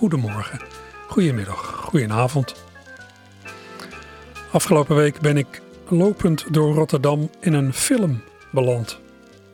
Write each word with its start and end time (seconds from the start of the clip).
Goedemorgen, 0.00 0.60
goedemiddag, 1.08 1.76
goedenavond. 1.76 2.54
Afgelopen 4.50 4.96
week 4.96 5.20
ben 5.20 5.36
ik 5.36 5.62
lopend 5.88 6.54
door 6.54 6.74
Rotterdam 6.74 7.30
in 7.40 7.52
een 7.52 7.72
film 7.72 8.22
beland. 8.52 8.98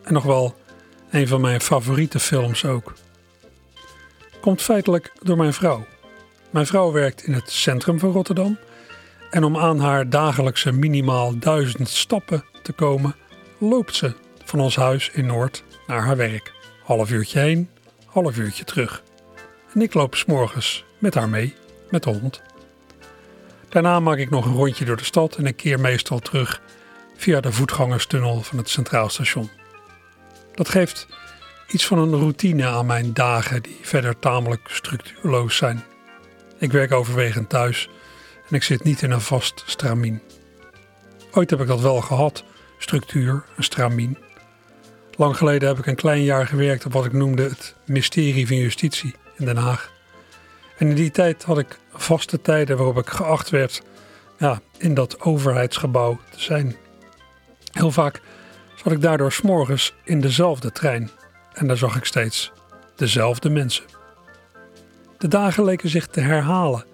En 0.03 0.13
nog 0.13 0.25
wel 0.25 0.55
een 1.11 1.29
van 1.29 1.41
mijn 1.41 1.61
favoriete 1.61 2.19
films 2.19 2.65
ook. 2.65 2.93
Komt 4.41 4.63
feitelijk 4.63 5.13
door 5.23 5.37
mijn 5.37 5.53
vrouw. 5.53 5.87
Mijn 6.51 6.67
vrouw 6.67 6.93
werkt 6.93 7.23
in 7.23 7.33
het 7.33 7.51
centrum 7.51 7.99
van 7.99 8.13
Rotterdam. 8.13 8.59
En 9.31 9.45
om 9.45 9.57
aan 9.57 9.79
haar 9.79 10.11
dagelijkse 10.11 10.73
minimaal 10.73 11.39
duizend 11.39 11.89
stappen 11.89 12.45
te 12.63 12.73
komen, 12.73 13.15
loopt 13.59 13.95
ze 13.95 14.15
van 14.45 14.61
ons 14.61 14.77
huis 14.77 15.11
in 15.11 15.27
Noord 15.27 15.65
naar 15.87 16.03
haar 16.03 16.17
werk. 16.17 16.53
Half 16.85 17.11
uurtje 17.11 17.41
heen, 17.41 17.71
half 18.05 18.37
uurtje 18.39 18.65
terug. 18.65 19.05
En 19.77 19.83
ik 19.83 19.95
loop 19.95 20.15
s'morgens 20.15 20.85
met 20.99 21.15
haar 21.15 21.29
mee, 21.29 21.55
met 21.91 22.03
de 22.03 22.11
hond. 22.11 22.43
Daarna 23.69 24.01
maak 24.01 24.19
ik 24.19 24.31
nog 24.31 24.47
een 24.47 24.55
rondje 24.55 24.85
door 24.85 24.97
de 24.97 25.05
stad 25.05 25.37
en 25.37 25.47
ik 25.47 25.57
keer 25.57 25.81
meestal 25.81 26.19
terug 26.19 26.61
via 27.17 27.41
de 27.41 27.53
voetgangerstunnel 27.53 28.43
van 28.43 28.59
het 28.59 28.69
Centraal 28.69 29.09
Station. 29.09 29.51
Dat 30.55 30.69
geeft 30.69 31.07
iets 31.69 31.87
van 31.87 31.99
een 31.99 32.15
routine 32.15 32.67
aan 32.67 32.87
mijn 32.87 33.13
dagen 33.13 33.63
die 33.63 33.79
verder 33.83 34.19
tamelijk 34.19 34.69
structuurloos 34.69 35.57
zijn. 35.57 35.85
Ik 36.59 36.73
werk 36.73 36.93
overwegend 36.93 37.49
thuis 37.49 37.89
en 38.49 38.55
ik 38.55 38.63
zit 38.63 38.85
niet 38.85 39.03
in 39.03 39.11
een 39.11 39.21
vast 39.21 39.63
stramien. 39.67 40.23
Ooit 41.33 41.51
heb 41.51 41.61
ik 41.61 41.67
dat 41.67 41.81
wel 41.81 42.01
gehad, 42.01 42.45
structuur, 42.79 43.45
een 43.57 43.65
stramien. 43.65 44.19
Lang 45.17 45.37
geleden 45.37 45.69
heb 45.69 45.79
ik 45.79 45.87
een 45.87 45.95
klein 45.95 46.23
jaar 46.23 46.47
gewerkt 46.47 46.87
op 46.87 46.93
wat 46.93 47.05
ik 47.05 47.13
noemde 47.13 47.43
het 47.43 47.75
mysterie 47.85 48.47
van 48.47 48.57
justitie 48.57 49.15
in 49.37 49.45
Den 49.45 49.57
Haag. 49.57 49.93
En 50.79 50.89
in 50.89 50.95
die 50.95 51.11
tijd 51.11 51.43
had 51.43 51.59
ik 51.59 51.79
vaste 51.93 52.41
tijden 52.41 52.77
waarop 52.77 52.99
ik 52.99 53.09
geacht 53.09 53.51
werd 53.51 53.83
ja, 54.39 54.61
in 54.79 54.95
dat 54.95 55.21
overheidsgebouw 55.21 56.19
te 56.31 56.41
zijn. 56.41 56.77
Heel 57.73 57.91
vaak 57.91 58.21
zat 58.75 58.93
ik 58.93 59.01
daardoor 59.01 59.33
s'morgens 59.33 59.95
in 60.05 60.21
dezelfde 60.21 60.73
trein 60.73 61.11
en 61.53 61.67
daar 61.67 61.77
zag 61.77 61.97
ik 61.97 62.05
steeds 62.05 62.53
dezelfde 62.97 63.51
mensen. 63.51 63.85
De 65.19 65.29
dagen 65.29 65.65
leken 65.65 65.89
zich 65.89 66.07
te 66.07 66.21
herhalen, 66.21 66.85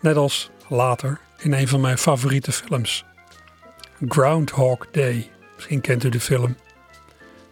net 0.00 0.16
als 0.16 0.50
later 0.68 1.20
in 1.38 1.52
een 1.52 1.68
van 1.68 1.80
mijn 1.80 1.98
favoriete 1.98 2.52
films. 2.52 3.04
Groundhog 4.08 4.90
Day, 4.90 5.30
misschien 5.54 5.80
kent 5.80 6.04
u 6.04 6.08
de 6.08 6.20
film. 6.20 6.56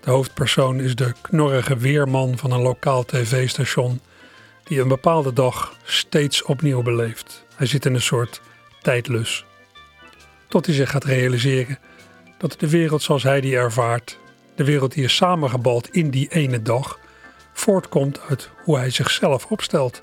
De 0.00 0.10
hoofdpersoon 0.10 0.80
is 0.80 0.94
de 0.94 1.12
knorrige 1.20 1.76
weerman 1.76 2.38
van 2.38 2.50
een 2.50 2.60
lokaal 2.60 3.04
tv-station 3.04 4.00
die 4.64 4.80
een 4.80 4.88
bepaalde 4.88 5.32
dag 5.32 5.76
steeds 5.82 6.42
opnieuw 6.42 6.82
beleeft. 6.82 7.44
Hij 7.54 7.66
zit 7.66 7.86
in 7.86 7.94
een 7.94 8.00
soort 8.00 8.40
tijdlus. 8.82 9.44
Tot 10.48 10.66
hij 10.66 10.74
zich 10.74 10.90
gaat 10.90 11.04
realiseren 11.04 11.78
dat 12.38 12.54
de 12.58 12.70
wereld 12.70 13.02
zoals 13.02 13.22
hij 13.22 13.40
die 13.40 13.56
ervaart, 13.56 14.18
de 14.54 14.64
wereld 14.64 14.92
die 14.92 15.04
is 15.04 15.16
samengebald 15.16 15.90
in 15.90 16.10
die 16.10 16.28
ene 16.28 16.62
dag, 16.62 16.98
voortkomt 17.52 18.20
uit 18.28 18.50
hoe 18.64 18.76
hij 18.76 18.90
zichzelf 18.90 19.46
opstelt, 19.46 20.02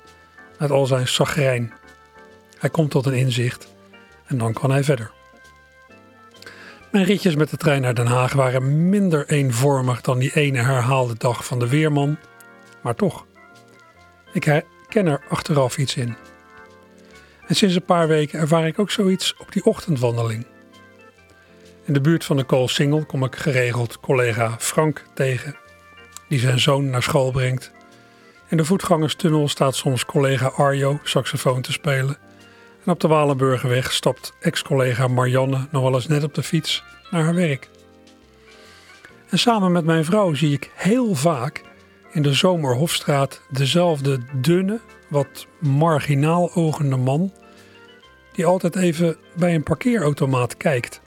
met 0.58 0.70
al 0.70 0.86
zijn 0.86 1.08
zagrijn. 1.08 1.72
Hij 2.58 2.70
komt 2.70 2.90
tot 2.90 3.06
een 3.06 3.14
inzicht 3.14 3.68
en 4.26 4.38
dan 4.38 4.52
kan 4.52 4.70
hij 4.70 4.84
verder. 4.84 5.15
Mijn 6.96 7.08
ritjes 7.08 7.34
met 7.36 7.50
de 7.50 7.56
trein 7.56 7.82
naar 7.82 7.94
Den 7.94 8.06
Haag 8.06 8.32
waren 8.32 8.88
minder 8.88 9.28
eenvormig 9.28 10.00
dan 10.00 10.18
die 10.18 10.34
ene 10.34 10.58
herhaalde 10.58 11.14
dag 11.18 11.44
van 11.44 11.58
de 11.58 11.68
weerman, 11.68 12.18
maar 12.82 12.94
toch. 12.94 13.26
Ik 14.32 14.44
herken 14.44 15.06
er 15.06 15.22
achteraf 15.28 15.78
iets 15.78 15.96
in. 15.96 16.16
En 17.46 17.54
sinds 17.54 17.74
een 17.74 17.84
paar 17.84 18.08
weken 18.08 18.38
ervaar 18.38 18.66
ik 18.66 18.78
ook 18.78 18.90
zoiets 18.90 19.36
op 19.38 19.52
die 19.52 19.64
ochtendwandeling. 19.64 20.46
In 21.84 21.92
de 21.92 22.00
buurt 22.00 22.24
van 22.24 22.36
de 22.36 22.44
Koolsingel 22.44 23.04
kom 23.04 23.24
ik 23.24 23.36
geregeld 23.36 24.00
collega 24.00 24.54
Frank 24.58 25.04
tegen, 25.14 25.56
die 26.28 26.38
zijn 26.38 26.60
zoon 26.60 26.90
naar 26.90 27.02
school 27.02 27.30
brengt. 27.30 27.72
In 28.48 28.56
de 28.56 28.64
voetgangerstunnel 28.64 29.48
staat 29.48 29.74
soms 29.74 30.04
collega 30.04 30.46
Arjo 30.46 31.00
saxofoon 31.02 31.62
te 31.62 31.72
spelen. 31.72 32.16
En 32.86 32.92
op 32.92 33.00
de 33.00 33.08
Walenburgerweg 33.08 33.92
stapt 33.92 34.32
ex-collega 34.40 35.08
Marianne 35.08 35.66
nog 35.70 35.82
wel 35.82 35.94
eens 35.94 36.06
net 36.06 36.24
op 36.24 36.34
de 36.34 36.42
fiets 36.42 36.84
naar 37.10 37.24
haar 37.24 37.34
werk. 37.34 37.68
En 39.28 39.38
samen 39.38 39.72
met 39.72 39.84
mijn 39.84 40.04
vrouw 40.04 40.34
zie 40.34 40.52
ik 40.52 40.70
heel 40.74 41.14
vaak 41.14 41.62
in 42.12 42.22
de 42.22 42.32
Zomerhofstraat 42.32 43.40
dezelfde 43.50 44.18
dunne, 44.40 44.80
wat 45.08 45.46
marginaal 45.58 46.54
ogende 46.54 46.96
man, 46.96 47.32
die 48.32 48.46
altijd 48.46 48.76
even 48.76 49.16
bij 49.36 49.54
een 49.54 49.62
parkeerautomaat 49.62 50.56
kijkt. 50.56 51.00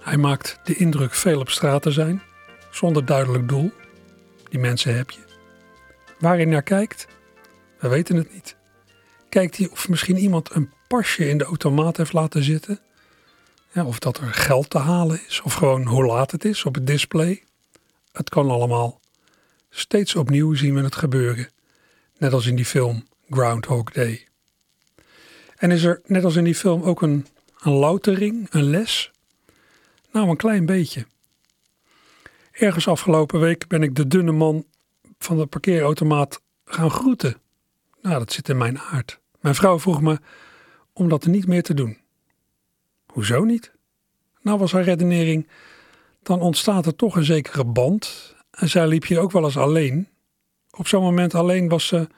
Hij 0.00 0.16
maakt 0.16 0.60
de 0.64 0.74
indruk 0.74 1.14
veel 1.14 1.40
op 1.40 1.50
straat 1.50 1.82
te 1.82 1.90
zijn, 1.90 2.22
zonder 2.70 3.04
duidelijk 3.04 3.48
doel. 3.48 3.72
Die 4.48 4.60
mensen 4.60 4.96
heb 4.96 5.10
je. 5.10 5.20
Waar 6.18 6.36
hij 6.36 6.44
naar 6.44 6.62
kijkt, 6.62 7.06
we 7.78 7.88
weten 7.88 8.16
het 8.16 8.32
niet. 8.32 8.57
Kijkt 9.38 9.56
hij 9.56 9.68
of 9.68 9.88
misschien 9.88 10.16
iemand 10.16 10.54
een 10.54 10.70
pasje 10.88 11.28
in 11.28 11.38
de 11.38 11.44
automaat 11.44 11.96
heeft 11.96 12.12
laten 12.12 12.42
zitten? 12.42 12.80
Ja, 13.72 13.84
of 13.84 13.98
dat 13.98 14.16
er 14.16 14.34
geld 14.34 14.70
te 14.70 14.78
halen 14.78 15.20
is, 15.26 15.40
of 15.40 15.54
gewoon 15.54 15.86
hoe 15.86 16.04
laat 16.04 16.30
het 16.30 16.44
is 16.44 16.64
op 16.64 16.74
het 16.74 16.86
display. 16.86 17.42
Het 18.12 18.28
kan 18.28 18.50
allemaal. 18.50 19.00
Steeds 19.70 20.14
opnieuw 20.14 20.54
zien 20.54 20.74
we 20.74 20.82
het 20.82 20.94
gebeuren, 20.94 21.48
net 22.16 22.32
als 22.32 22.46
in 22.46 22.56
die 22.56 22.64
film 22.64 23.06
Groundhog 23.30 23.90
Day. 23.90 24.26
En 25.56 25.70
is 25.70 25.82
er, 25.82 26.00
net 26.04 26.24
als 26.24 26.36
in 26.36 26.44
die 26.44 26.54
film, 26.54 26.82
ook 26.82 27.02
een, 27.02 27.26
een 27.58 27.72
loutering, 27.72 28.46
een 28.50 28.70
les? 28.70 29.10
Nou, 30.12 30.28
een 30.28 30.36
klein 30.36 30.66
beetje. 30.66 31.06
Ergens 32.52 32.88
afgelopen 32.88 33.40
week 33.40 33.66
ben 33.68 33.82
ik 33.82 33.94
de 33.94 34.06
dunne 34.06 34.32
man 34.32 34.64
van 35.18 35.36
de 35.36 35.46
parkeerautomaat 35.46 36.40
gaan 36.64 36.90
groeten. 36.90 37.36
Nou, 38.02 38.18
dat 38.18 38.32
zit 38.32 38.48
in 38.48 38.56
mijn 38.56 38.78
aard. 38.78 39.20
Mijn 39.40 39.54
vrouw 39.54 39.78
vroeg 39.78 40.00
me 40.00 40.18
om 40.92 41.08
dat 41.08 41.26
niet 41.26 41.46
meer 41.46 41.62
te 41.62 41.74
doen. 41.74 41.98
Hoezo 43.06 43.44
niet? 43.44 43.72
Nou 44.42 44.58
was 44.58 44.72
haar 44.72 44.82
redenering, 44.82 45.48
dan 46.22 46.40
ontstaat 46.40 46.86
er 46.86 46.96
toch 46.96 47.16
een 47.16 47.24
zekere 47.24 47.64
band. 47.64 48.34
En 48.50 48.68
zij 48.68 48.86
liep 48.86 49.06
hier 49.06 49.20
ook 49.20 49.32
wel 49.32 49.44
eens 49.44 49.56
alleen. 49.56 50.08
Op 50.70 50.88
zo'n 50.88 51.02
moment 51.02 51.34
alleen 51.34 51.68
was 51.68 51.86
ze 51.86 52.08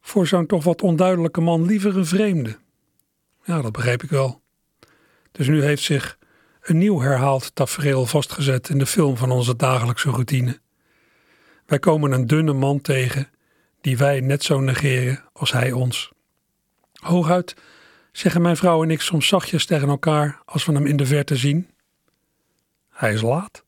voor 0.00 0.26
zo'n 0.26 0.46
toch 0.46 0.64
wat 0.64 0.82
onduidelijke 0.82 1.40
man 1.40 1.64
liever 1.64 1.96
een 1.96 2.06
vreemde. 2.06 2.56
Ja, 3.44 3.62
dat 3.62 3.72
begreep 3.72 4.02
ik 4.02 4.10
wel. 4.10 4.40
Dus 5.32 5.48
nu 5.48 5.62
heeft 5.62 5.82
zich 5.82 6.18
een 6.60 6.78
nieuw 6.78 7.00
herhaald 7.00 7.54
tafereel 7.54 8.06
vastgezet 8.06 8.68
in 8.68 8.78
de 8.78 8.86
film 8.86 9.16
van 9.16 9.30
onze 9.30 9.56
dagelijkse 9.56 10.10
routine. 10.10 10.60
Wij 11.66 11.78
komen 11.78 12.12
een 12.12 12.26
dunne 12.26 12.52
man 12.52 12.80
tegen 12.80 13.28
die 13.80 13.96
wij 13.96 14.20
net 14.20 14.44
zo 14.44 14.60
negeren 14.60 15.24
als 15.32 15.52
hij 15.52 15.72
ons. 15.72 16.12
Hooguit 17.06 17.54
zeggen 18.12 18.42
mijn 18.42 18.56
vrouw 18.56 18.82
en 18.82 18.90
ik 18.90 19.00
soms 19.00 19.28
zachtjes 19.28 19.66
tegen 19.66 19.88
elkaar 19.88 20.40
als 20.44 20.64
we 20.64 20.72
hem 20.72 20.86
in 20.86 20.96
de 20.96 21.06
verte 21.06 21.36
zien. 21.36 21.70
Hij 22.90 23.12
is 23.12 23.22
laat. 23.22 23.64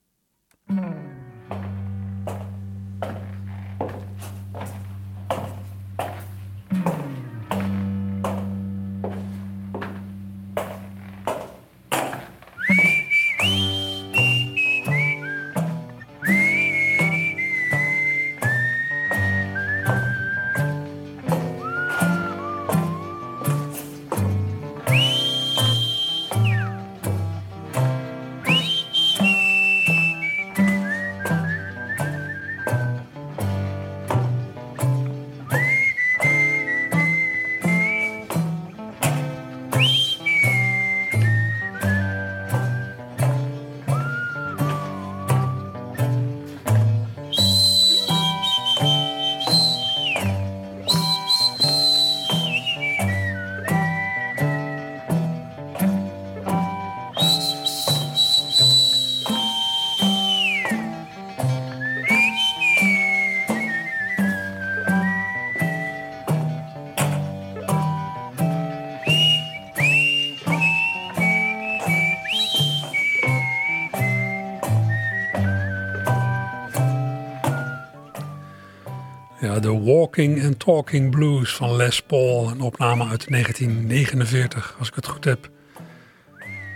De 79.60 79.81
Walking 79.81 80.44
and 80.44 80.58
Talking 80.58 81.10
Blues 81.10 81.55
van 81.55 81.76
Les 81.76 82.02
Paul, 82.02 82.50
een 82.50 82.60
opname 82.60 83.06
uit 83.06 83.28
1949, 83.28 84.76
als 84.78 84.88
ik 84.88 84.94
het 84.94 85.06
goed 85.06 85.25
heb. 85.25 85.50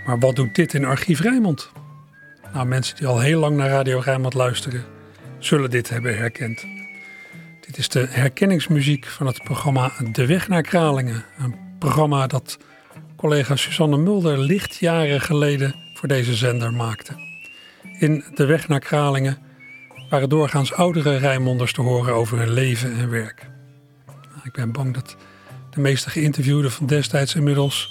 Maar 0.07 0.19
wat 0.19 0.37
doet 0.37 0.55
dit 0.55 0.75
in 0.75 0.85
Archief 0.85 1.21
Rijnmond? 1.21 1.71
Nou, 2.53 2.67
mensen 2.67 2.97
die 2.97 3.07
al 3.07 3.21
heel 3.21 3.41
lang 3.41 3.57
naar 3.57 3.69
Radio 3.69 3.99
Rijnmond 3.99 4.35
luisteren, 4.35 4.85
zullen 5.39 5.71
dit 5.71 5.89
hebben 5.89 6.17
herkend. 6.17 6.65
Dit 7.67 7.79
is 7.79 7.89
de 7.89 8.07
herkenningsmuziek 8.11 9.07
van 9.07 9.27
het 9.27 9.43
programma 9.43 9.93
De 10.13 10.27
Weg 10.27 10.49
naar 10.49 10.63
Kralingen. 10.63 11.25
Een 11.39 11.55
programma 11.79 12.27
dat 12.27 12.59
collega 13.17 13.57
Susanne 13.57 13.97
Mulder 13.97 14.39
licht 14.39 14.77
jaren 14.77 15.21
geleden 15.21 15.75
voor 15.95 16.09
deze 16.09 16.35
zender 16.35 16.73
maakte. 16.73 17.13
In 17.99 18.25
De 18.35 18.45
Weg 18.45 18.69
naar 18.69 18.81
Kralingen 18.81 19.39
waren 20.13 20.29
doorgaans 20.29 20.73
oudere 20.73 21.17
Rijnmonders 21.17 21.73
te 21.73 21.81
horen 21.81 22.15
over 22.15 22.39
hun 22.39 22.51
leven 22.51 22.97
en 22.97 23.11
werk. 23.11 23.51
Ik 24.43 24.53
ben 24.53 24.73
bang 24.73 24.95
dat 24.95 25.17
de 25.71 25.81
meeste 25.81 26.11
geïnterviewden 26.11 26.71
van 26.71 26.87
destijds 26.87 27.35
inmiddels 27.35 27.91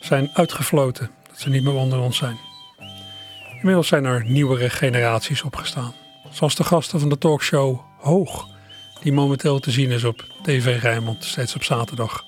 zijn 0.00 0.30
uitgefloten. 0.32 1.10
Dat 1.28 1.38
ze 1.38 1.48
niet 1.48 1.62
meer 1.62 1.74
onder 1.74 1.98
ons 1.98 2.16
zijn. 2.16 2.36
Inmiddels 3.56 3.88
zijn 3.88 4.04
er 4.04 4.24
nieuwere 4.24 4.70
generaties 4.70 5.42
opgestaan. 5.42 5.92
Zoals 6.30 6.54
de 6.54 6.64
gasten 6.64 7.00
van 7.00 7.08
de 7.08 7.18
talkshow 7.18 7.80
Hoog, 7.98 8.48
die 9.02 9.12
momenteel 9.12 9.58
te 9.58 9.70
zien 9.70 9.90
is 9.90 10.04
op 10.04 10.24
TV 10.42 10.82
Rijnmond, 10.82 11.24
steeds 11.24 11.54
op 11.54 11.62
zaterdag. 11.62 12.24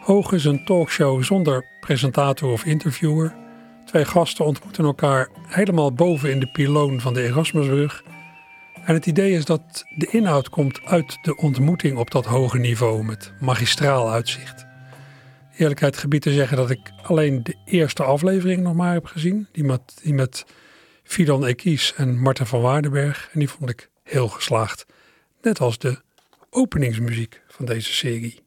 Hoog 0.00 0.32
is 0.32 0.44
een 0.44 0.64
talkshow 0.64 1.22
zonder 1.22 1.64
presentator 1.80 2.52
of 2.52 2.64
interviewer. 2.64 3.43
Twee 3.94 4.06
gasten 4.06 4.44
ontmoeten 4.44 4.84
elkaar 4.84 5.28
helemaal 5.46 5.92
boven 5.92 6.30
in 6.30 6.40
de 6.40 6.46
piloon 6.46 7.00
van 7.00 7.14
de 7.14 7.22
Erasmusbrug. 7.22 8.02
En 8.84 8.94
het 8.94 9.06
idee 9.06 9.32
is 9.32 9.44
dat 9.44 9.84
de 9.96 10.06
inhoud 10.06 10.48
komt 10.48 10.80
uit 10.84 11.18
de 11.22 11.36
ontmoeting 11.36 11.98
op 11.98 12.10
dat 12.10 12.24
hoge 12.24 12.58
niveau 12.58 13.04
met 13.04 13.32
magistraal 13.40 14.10
uitzicht. 14.10 14.66
Eerlijkheid 15.56 15.96
gebied 15.96 16.22
te 16.22 16.32
zeggen 16.32 16.56
dat 16.56 16.70
ik 16.70 16.92
alleen 17.02 17.42
de 17.42 17.56
eerste 17.64 18.02
aflevering 18.02 18.62
nog 18.62 18.74
maar 18.74 18.92
heb 18.92 19.06
gezien. 19.06 19.48
Die 19.52 19.64
met, 19.64 20.00
die 20.02 20.14
met 20.14 20.44
Fidan 21.02 21.44
Ekies 21.44 21.94
en 21.96 22.20
Marten 22.20 22.46
van 22.46 22.60
Waardenberg. 22.60 23.28
En 23.32 23.38
die 23.38 23.48
vond 23.48 23.70
ik 23.70 23.90
heel 24.02 24.28
geslaagd. 24.28 24.86
Net 25.42 25.60
als 25.60 25.78
de 25.78 26.00
openingsmuziek 26.50 27.42
van 27.48 27.64
deze 27.64 27.92
serie. 27.92 28.42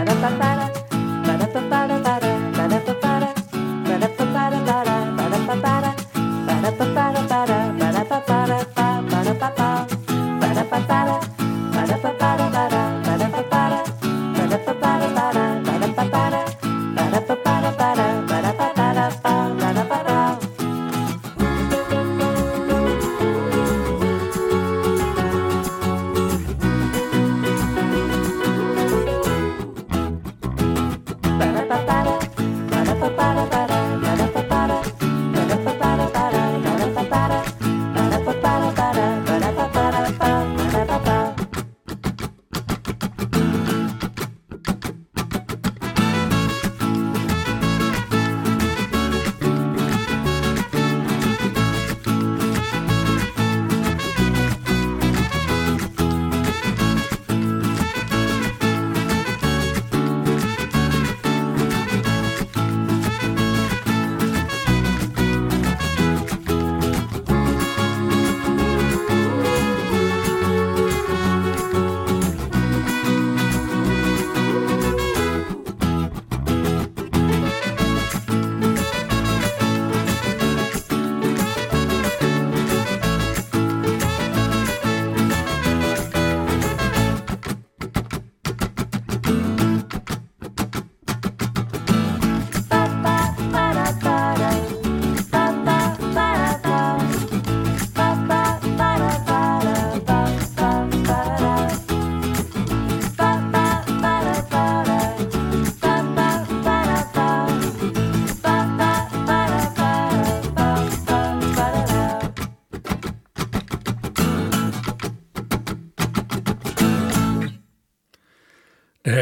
Ba-da-ba-ba-da, 0.00 0.66
ba-da-ba-ba-da-ba-da. 1.26 2.39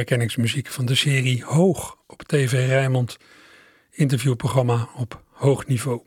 Herkenningsmuziek 0.09 0.69
van 0.69 0.87
de 0.87 0.95
serie 0.95 1.45
Hoog 1.45 1.97
op 2.07 2.23
TV 2.23 2.53
Rijnmond. 2.53 3.17
Interviewprogramma 3.91 4.89
op 4.97 5.23
hoog 5.31 5.67
niveau. 5.67 6.01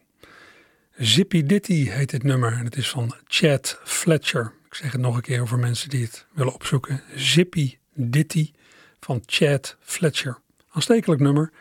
Zippy 0.96 1.43
Ditty 1.43 1.89
heet 1.89 2.10
dit 2.10 2.24
nummer 2.24 2.53
en 2.53 2.65
het 2.65 2.75
is 2.75 2.89
van 2.89 3.15
Chad 3.25 3.79
Fletcher. 3.84 4.53
Ik 4.65 4.74
zeg 4.74 4.91
het 4.91 5.01
nog 5.01 5.15
een 5.15 5.22
keer 5.22 5.48
voor 5.48 5.60
mensen 5.60 5.89
die 5.89 6.03
het 6.03 6.25
willen 6.34 6.53
opzoeken. 6.53 7.03
Zippy 7.15 7.77
Ditty 7.93 8.51
van 9.00 9.24
Chad 9.25 9.77
Fletcher. 9.79 10.38
Aanstekelijk 10.72 11.22
nummer 11.22 11.51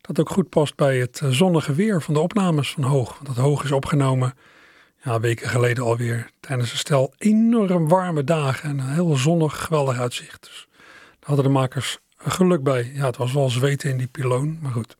dat 0.00 0.20
ook 0.20 0.30
goed 0.30 0.48
past 0.48 0.76
bij 0.76 0.98
het 0.98 1.20
zonnige 1.30 1.74
weer 1.74 2.02
van 2.02 2.14
de 2.14 2.20
opnames 2.20 2.70
van 2.70 2.82
Hoog. 2.82 3.14
Want 3.14 3.26
dat 3.26 3.44
Hoog 3.44 3.64
is 3.64 3.72
opgenomen 3.72 4.34
ja, 5.02 5.20
weken 5.20 5.48
geleden 5.48 5.84
alweer 5.84 6.30
tijdens 6.40 6.72
een 6.72 6.78
stel 6.78 7.14
enorm 7.18 7.88
warme 7.88 8.24
dagen 8.24 8.68
en 8.70 8.78
een 8.78 8.92
heel 8.92 9.16
zonnig 9.16 9.64
geweldig 9.64 9.98
uitzicht. 9.98 10.42
Dus 10.42 10.67
hadden 11.28 11.46
de 11.46 11.50
makers 11.50 11.98
geluk 12.16 12.62
bij. 12.62 12.90
Ja, 12.94 13.06
het 13.06 13.16
was 13.16 13.32
wel 13.32 13.50
zweten 13.50 13.90
in 13.90 13.96
die 13.96 14.06
piloon, 14.06 14.58
maar 14.60 14.72
goed. 14.72 14.96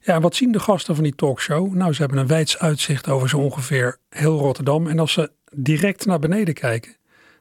Ja, 0.00 0.20
wat 0.20 0.34
zien 0.34 0.52
de 0.52 0.60
gasten 0.60 0.94
van 0.94 1.04
die 1.04 1.14
talkshow? 1.14 1.74
Nou, 1.74 1.92
ze 1.92 2.00
hebben 2.00 2.18
een 2.18 2.26
wijds 2.26 2.58
uitzicht 2.58 3.08
over 3.08 3.28
zo 3.28 3.38
ongeveer 3.38 3.98
heel 4.08 4.38
Rotterdam. 4.38 4.86
En 4.86 4.98
als 4.98 5.12
ze 5.12 5.30
direct 5.52 6.06
naar 6.06 6.18
beneden 6.18 6.54
kijken, 6.54 6.96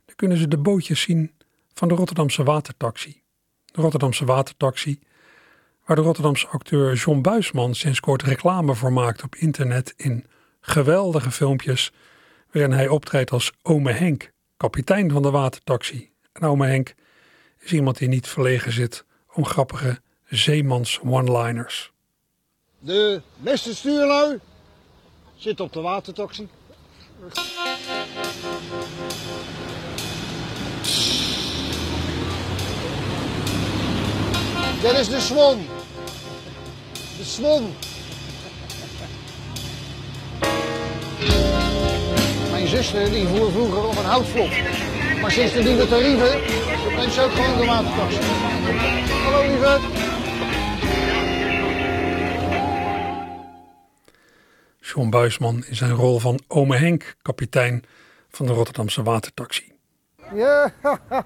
dan 0.06 0.16
kunnen 0.16 0.38
ze 0.38 0.48
de 0.48 0.58
bootjes 0.58 1.02
zien 1.02 1.32
van 1.74 1.88
de 1.88 1.94
Rotterdamse 1.94 2.44
watertaxi. 2.44 3.22
De 3.66 3.82
Rotterdamse 3.82 4.26
watertaxi, 4.26 5.00
waar 5.86 5.96
de 5.96 6.02
Rotterdamse 6.02 6.48
acteur 6.48 6.96
John 6.96 7.22
Buisman 7.22 7.76
sinds 7.76 8.00
kort 8.00 8.24
reclame 8.24 8.76
voor 8.76 8.94
maakt 8.94 9.24
op 9.24 9.36
internet 9.36 9.94
in 9.98 10.26
geweldige 10.62 11.32
filmpjes, 11.32 11.94
waarin 12.52 12.72
hij 12.72 12.88
optreedt 12.88 13.32
als 13.32 13.52
Ome 13.62 13.92
Henk, 13.92 14.32
kapitein 14.58 15.12
van 15.12 15.22
de 15.22 15.32
watertaxi. 15.32 16.12
En 16.32 16.48
Ome 16.48 16.68
Henk 16.68 16.96
is 17.66 17.72
iemand 17.72 17.98
die 17.98 18.08
niet 18.08 18.28
verlegen 18.28 18.72
zit 18.72 19.06
om 19.34 19.46
grappige 19.46 20.00
zeemans 20.30 21.00
one-liners. 21.04 21.92
De 22.80 23.22
beste 23.38 23.76
stuurlui 23.76 24.40
zit 25.36 25.60
op 25.60 25.74
de 25.74 25.82
watertoxie. 25.82 26.48
Dit 34.82 34.92
is 34.92 35.10
de 35.10 35.20
Swan. 35.20 35.66
De 37.18 37.24
Swan. 37.24 37.74
Mijn 42.52 42.68
zuster 42.68 43.12
die 43.12 43.28
voer 43.28 43.52
vroeger 43.52 43.88
op 43.88 43.98
een 43.98 44.06
houtvlot. 44.06 44.52
Maar 45.22 45.32
sinds 45.32 45.54
de 45.54 45.64
nieuwe 45.64 45.88
tarieven 45.88 46.65
ze 47.02 47.22
ook 47.22 47.32
gewoon 47.32 47.58
de 47.58 47.66
watertaxi. 47.66 48.20
Hallo 49.24 49.48
lieve. 49.48 49.80
John 54.80 55.10
Buisman 55.10 55.64
in 55.68 55.76
zijn 55.76 55.92
rol 55.92 56.20
van 56.20 56.40
ome 56.48 56.76
Henk, 56.76 57.16
kapitein 57.22 57.84
van 58.30 58.46
de 58.46 58.54
Rotterdamse 58.54 59.04
watertaxi. 59.04 59.72
Ja, 60.34 60.72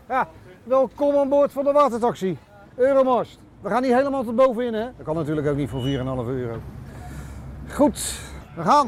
welkom 0.64 1.16
aan 1.16 1.30
boord 1.30 1.52
van 1.52 1.64
de 1.64 1.72
watertaxi. 1.72 2.38
Euromast. 2.76 3.40
We 3.62 3.70
gaan 3.70 3.82
niet 3.82 3.94
helemaal 3.94 4.24
tot 4.24 4.36
bovenin, 4.36 4.74
hè? 4.74 4.86
Dat 4.98 5.06
kan 5.06 5.16
natuurlijk 5.16 5.48
ook 5.48 5.56
niet 5.56 5.70
voor 5.70 5.82
4,5 5.82 5.88
euro. 5.88 6.62
Goed, 7.70 8.20
we 8.56 8.62
gaan. 8.64 8.88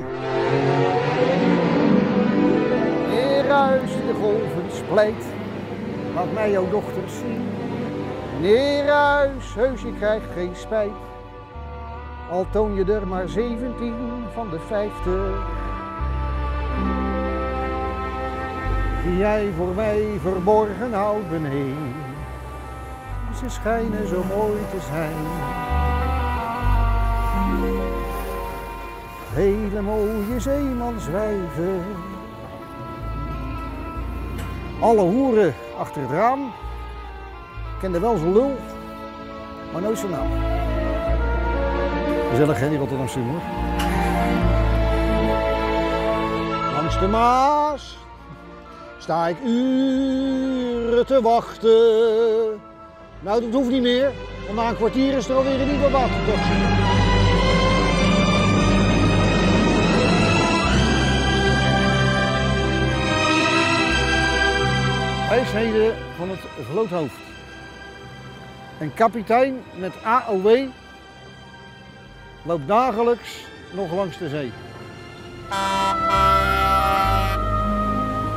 Neerhuis, 3.10 3.92
de 3.92 4.14
golven 4.14 4.72
splijt. 4.72 5.41
Laat 6.16 6.34
mij 6.34 6.52
jouw 6.52 6.70
dochter 6.70 7.04
zien. 7.08 7.50
Neerhuis, 8.42 9.54
heus, 9.56 9.82
je 9.82 9.94
krijgt 9.94 10.26
geen 10.34 10.56
spijt. 10.56 10.92
Al 12.30 12.46
toon 12.52 12.76
je 12.76 12.94
er 12.94 13.08
maar 13.08 13.28
17 13.28 13.94
van 14.34 14.50
de 14.50 14.60
50. 14.60 15.14
Die 19.04 19.18
jij 19.18 19.50
voor 19.58 19.74
mij 19.76 20.18
verborgen 20.22 20.94
houdt 20.94 21.30
beneden. 21.30 21.94
Ze 23.36 23.50
schijnen 23.50 24.08
zo 24.08 24.24
mooi 24.24 24.60
te 24.72 24.80
zijn. 24.92 25.16
Hele 29.34 29.82
mooie 29.82 30.40
zeemanswijven. 30.40 31.84
Alle 34.82 35.02
hoeren 35.02 35.54
achter 35.78 36.02
het 36.02 36.12
raam. 36.12 36.54
Kende 37.80 38.00
wel 38.00 38.18
zijn 38.18 38.34
lul, 38.34 38.56
maar 39.74 39.82
nooit 39.82 39.98
zijn 39.98 40.12
naam. 40.12 40.28
Gezellig 42.30 42.60
hè, 42.60 42.70
die 42.70 42.78
Rotterdamse 42.78 43.20
humor. 43.20 43.42
Langs 46.76 47.00
de 47.00 47.08
Maas 47.08 47.98
sta 48.98 49.28
ik 49.28 49.38
uren 49.46 51.06
te 51.06 51.22
wachten. 51.22 52.62
Nou, 53.20 53.42
dat 53.42 53.54
hoeft 53.54 53.70
niet 53.70 53.82
meer, 53.82 54.12
want 54.46 54.58
na 54.58 54.70
een 54.70 54.76
kwartier 54.76 55.18
is 55.18 55.30
er 55.30 55.36
alweer 55.36 55.62
een 55.62 55.68
nieuwe 55.68 55.90
watertaxi. 55.92 57.01
Wijsheden 65.32 65.96
van 66.18 66.30
het 66.30 66.40
vloothoofd. 66.72 67.16
Een 68.80 68.94
kapitein 68.94 69.64
met 69.76 69.92
AOW 70.04 70.68
loopt 72.44 72.68
dagelijks 72.68 73.46
nog 73.74 73.94
langs 73.94 74.18
de 74.18 74.30
zee. 74.30 74.52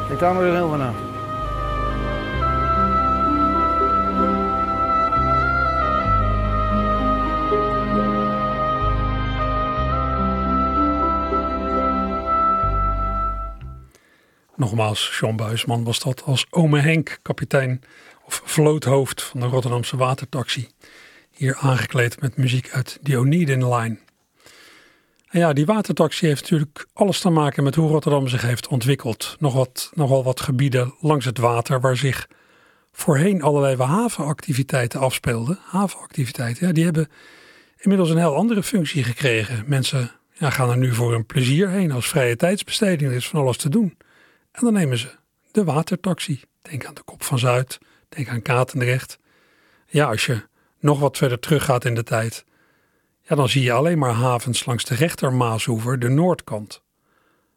Kijk 0.09 0.19
daar 0.19 0.35
maar 0.35 0.45
eens 0.45 0.71
van 0.71 1.14
Nogmaals, 14.57 15.19
John 15.21 15.37
Buisman 15.37 15.85
was 15.85 16.01
dat 16.01 16.23
als 16.23 16.47
ome 16.51 16.81
Henk, 16.81 17.19
kapitein 17.23 17.83
of 18.27 18.43
vloothoofd 18.45 19.23
van 19.23 19.41
de 19.41 19.47
Rotterdamse 19.47 19.97
watertaxi. 19.97 20.69
Hier 21.31 21.57
aangekleed 21.61 22.21
met 22.21 22.37
muziek 22.37 22.71
uit 22.71 22.99
The 23.03 23.19
Oneiden 23.19 23.69
Line. 23.75 23.99
En 25.29 25.41
ja, 25.41 25.53
die 25.53 25.67
watertaxi 25.67 26.27
heeft 26.27 26.43
natuurlijk 26.43 26.87
alles 26.93 27.21
te 27.21 27.31
maken 27.31 27.65
met 27.65 27.75
hoe 27.75 27.89
Rotterdam 27.89 28.29
zich 28.29 28.43
heeft 28.43 28.69
ontwikkeld. 28.69 29.37
Nog 29.39 29.55
wat, 29.55 29.91
nogal 29.95 30.25
wat 30.25 30.41
gebieden 30.41 30.95
langs 31.01 31.25
het 31.25 31.39
water 31.39 31.81
waar 31.81 31.97
zich 31.97 32.29
voorheen 32.93 33.43
allerlei 33.43 33.77
havenactiviteiten 33.77 35.01
afspeelden. 35.01 35.59
Havenactiviteiten, 35.63 36.67
ja, 36.67 36.73
die 36.73 36.85
hebben 36.85 37.09
inmiddels 37.79 38.11
een 38.11 38.19
heel 38.19 38.37
andere 38.37 38.63
functie 38.63 39.05
gekregen. 39.05 39.65
Mensen 39.67 40.11
gaan 40.39 40.71
er 40.71 40.77
nu 40.77 40.95
voor 40.95 41.13
hun 41.13 41.27
plezier 41.27 41.69
heen 41.69 41.93
als 41.93 42.09
vrije 42.09 42.37
tijdsbesteding. 42.37 43.11
Er 43.11 43.17
is 43.17 43.29
van 43.29 43.41
alles 43.41 43.57
te 43.57 43.69
doen. 43.69 43.97
En 44.55 44.65
dan 44.65 44.73
nemen 44.73 44.99
ze 44.99 45.09
de 45.51 45.65
watertaxi. 45.65 46.43
Denk 46.63 46.87
aan 46.87 46.95
de 46.95 47.03
Kop 47.03 47.23
van 47.23 47.39
Zuid, 47.39 47.79
denk 48.09 48.29
aan 48.29 48.43
Katendrecht. 48.43 49.19
Ja, 49.87 50.09
als 50.09 50.27
je 50.27 50.43
nog 50.79 51.01
wat 51.01 51.17
verder 51.17 51.39
teruggaat 51.39 51.85
in 51.85 51.95
de 51.95 52.03
tijd, 52.03 52.45
ja, 53.23 53.37
dan 53.37 53.49
zie 53.49 53.63
je 53.63 53.73
alleen 53.73 53.99
maar 53.99 54.13
havens 54.13 54.65
langs 54.65 54.85
de 54.85 54.95
rechter 54.95 55.99
de 55.99 56.09
noordkant. 56.09 56.83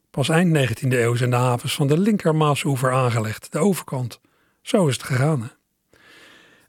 Pas 0.09 0.29
eind 0.29 0.57
19e 0.57 0.87
eeuw 0.87 1.15
zijn 1.15 1.29
de 1.29 1.35
havens 1.35 1.75
van 1.75 1.87
de 1.87 1.97
linker 1.97 2.35
Maashoever 2.35 2.91
aangelegd, 2.91 3.51
de 3.51 3.59
overkant. 3.59 4.19
Zo 4.61 4.87
is 4.87 4.93
het 4.93 5.03
gegaan. 5.03 5.41
Hè? 5.41 5.47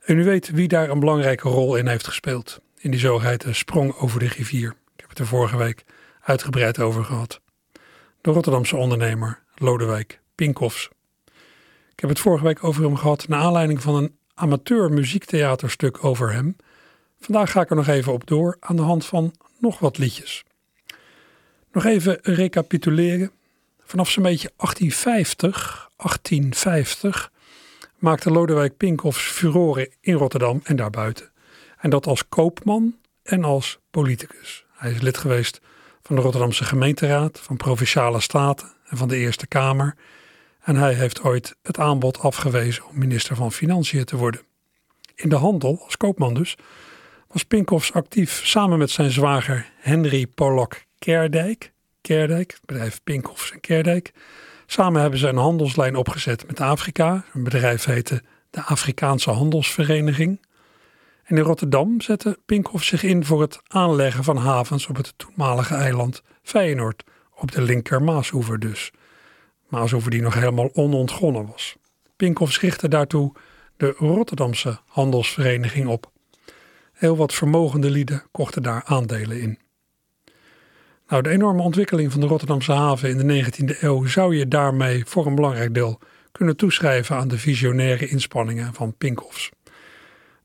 En 0.04 0.18
u 0.18 0.24
weet 0.24 0.50
wie 0.50 0.68
daar 0.68 0.90
een 0.90 1.00
belangrijke 1.00 1.48
rol 1.48 1.76
in 1.76 1.86
heeft 1.86 2.06
gespeeld, 2.06 2.60
in 2.78 2.90
die 2.90 3.00
zogeheten 3.00 3.54
sprong 3.54 3.94
over 3.94 4.18
de 4.18 4.28
rivier. 4.28 4.70
Ik 4.94 5.00
heb 5.00 5.08
het 5.08 5.18
er 5.18 5.26
vorige 5.26 5.56
week 5.56 5.84
uitgebreid 6.20 6.78
over 6.78 7.04
gehad. 7.04 7.40
De 8.20 8.30
Rotterdamse 8.30 8.76
ondernemer 8.76 9.42
Lodewijk 9.60 10.20
Pinkoffs. 10.34 10.88
Ik 11.92 12.00
heb 12.00 12.10
het 12.10 12.18
vorige 12.18 12.44
week 12.44 12.64
over 12.64 12.82
hem 12.82 12.96
gehad 12.96 13.28
naar 13.28 13.40
aanleiding 13.40 13.82
van 13.82 13.94
een 13.94 14.16
amateur 14.34 14.92
muziektheaterstuk 14.92 16.04
over 16.04 16.32
hem. 16.32 16.56
Vandaag 17.20 17.50
ga 17.50 17.60
ik 17.60 17.70
er 17.70 17.76
nog 17.76 17.86
even 17.86 18.12
op 18.12 18.26
door 18.26 18.56
aan 18.60 18.76
de 18.76 18.82
hand 18.82 19.06
van 19.06 19.34
nog 19.58 19.78
wat 19.78 19.98
liedjes. 19.98 20.44
Nog 21.72 21.84
even 21.84 22.18
recapituleren. 22.22 23.30
Vanaf 23.84 24.10
zo'n 24.10 24.22
beetje 24.22 24.52
1850, 24.56 25.90
1850 25.96 27.32
maakte 27.98 28.30
Lodewijk 28.30 28.76
Pinkoffs 28.76 29.22
furoren 29.22 29.88
in 30.00 30.14
Rotterdam 30.14 30.60
en 30.64 30.76
daarbuiten. 30.76 31.30
En 31.78 31.90
dat 31.90 32.06
als 32.06 32.28
koopman 32.28 32.96
en 33.22 33.44
als 33.44 33.78
politicus. 33.90 34.64
Hij 34.72 34.90
is 34.90 35.00
lid 35.00 35.18
geweest 35.18 35.60
van 36.02 36.16
de 36.16 36.22
Rotterdamse 36.22 36.64
gemeenteraad, 36.64 37.40
van 37.40 37.56
Provinciale 37.56 38.20
Staten 38.20 38.76
van 38.90 39.08
de 39.08 39.16
Eerste 39.16 39.46
Kamer. 39.46 39.94
En 40.60 40.76
hij 40.76 40.94
heeft 40.94 41.22
ooit 41.22 41.56
het 41.62 41.78
aanbod 41.78 42.18
afgewezen 42.18 42.86
om 42.86 42.98
minister 42.98 43.36
van 43.36 43.52
Financiën 43.52 44.04
te 44.04 44.16
worden. 44.16 44.40
In 45.14 45.28
de 45.28 45.36
handel, 45.36 45.80
als 45.84 45.96
koopman 45.96 46.34
dus, 46.34 46.56
was 47.28 47.42
Pinkoffs 47.42 47.92
actief 47.92 48.46
samen 48.46 48.78
met 48.78 48.90
zijn 48.90 49.10
zwager 49.10 49.70
Henry 49.76 50.26
Pollock 50.26 50.82
Kerdijk. 50.98 51.72
Kerdijk, 52.00 52.58
bedrijf 52.64 53.00
Pinkoffs 53.04 53.52
en 53.52 53.60
Kerdijk. 53.60 54.12
Samen 54.66 55.00
hebben 55.00 55.18
ze 55.18 55.28
een 55.28 55.36
handelslijn 55.36 55.96
opgezet 55.96 56.46
met 56.46 56.60
Afrika. 56.60 57.24
Een 57.34 57.44
bedrijf 57.44 57.84
heette 57.84 58.22
de 58.50 58.62
Afrikaanse 58.62 59.30
Handelsvereniging. 59.30 60.40
En 61.24 61.36
in 61.36 61.42
Rotterdam 61.42 62.00
zette 62.00 62.38
Pinkhoff 62.46 62.84
zich 62.84 63.02
in 63.02 63.24
voor 63.24 63.40
het 63.40 63.60
aanleggen 63.66 64.24
van 64.24 64.36
havens 64.36 64.86
op 64.86 64.96
het 64.96 65.14
toenmalige 65.16 65.74
eiland 65.74 66.22
Feyenoord, 66.42 67.04
op 67.38 67.52
de 67.52 67.62
linker 67.62 68.02
Maashoever 68.02 68.58
dus. 68.58 68.90
Maashoever 69.68 70.10
die 70.10 70.22
nog 70.22 70.34
helemaal 70.34 70.74
onontgonnen 70.74 71.46
was. 71.46 71.76
Pinkhoff 72.16 72.58
richtte 72.58 72.88
daartoe 72.88 73.32
de 73.76 73.94
Rotterdamse 73.96 74.78
Handelsvereniging 74.86 75.86
op. 75.86 76.10
Heel 76.92 77.16
wat 77.16 77.34
vermogende 77.34 77.90
lieden 77.90 78.22
kochten 78.30 78.62
daar 78.62 78.82
aandelen 78.84 79.40
in. 79.40 79.58
Nou, 81.08 81.22
de 81.22 81.30
enorme 81.30 81.62
ontwikkeling 81.62 82.12
van 82.12 82.20
de 82.20 82.26
Rotterdamse 82.26 82.72
haven 82.72 83.08
in 83.08 83.26
de 83.26 83.44
19e 83.44 83.80
eeuw 83.80 84.06
zou 84.06 84.36
je 84.36 84.48
daarmee 84.48 85.06
voor 85.06 85.26
een 85.26 85.34
belangrijk 85.34 85.74
deel 85.74 86.00
kunnen 86.32 86.56
toeschrijven 86.56 87.16
aan 87.16 87.28
de 87.28 87.38
visionaire 87.38 88.08
inspanningen 88.08 88.74
van 88.74 88.96
Pinkoffs. 88.96 89.50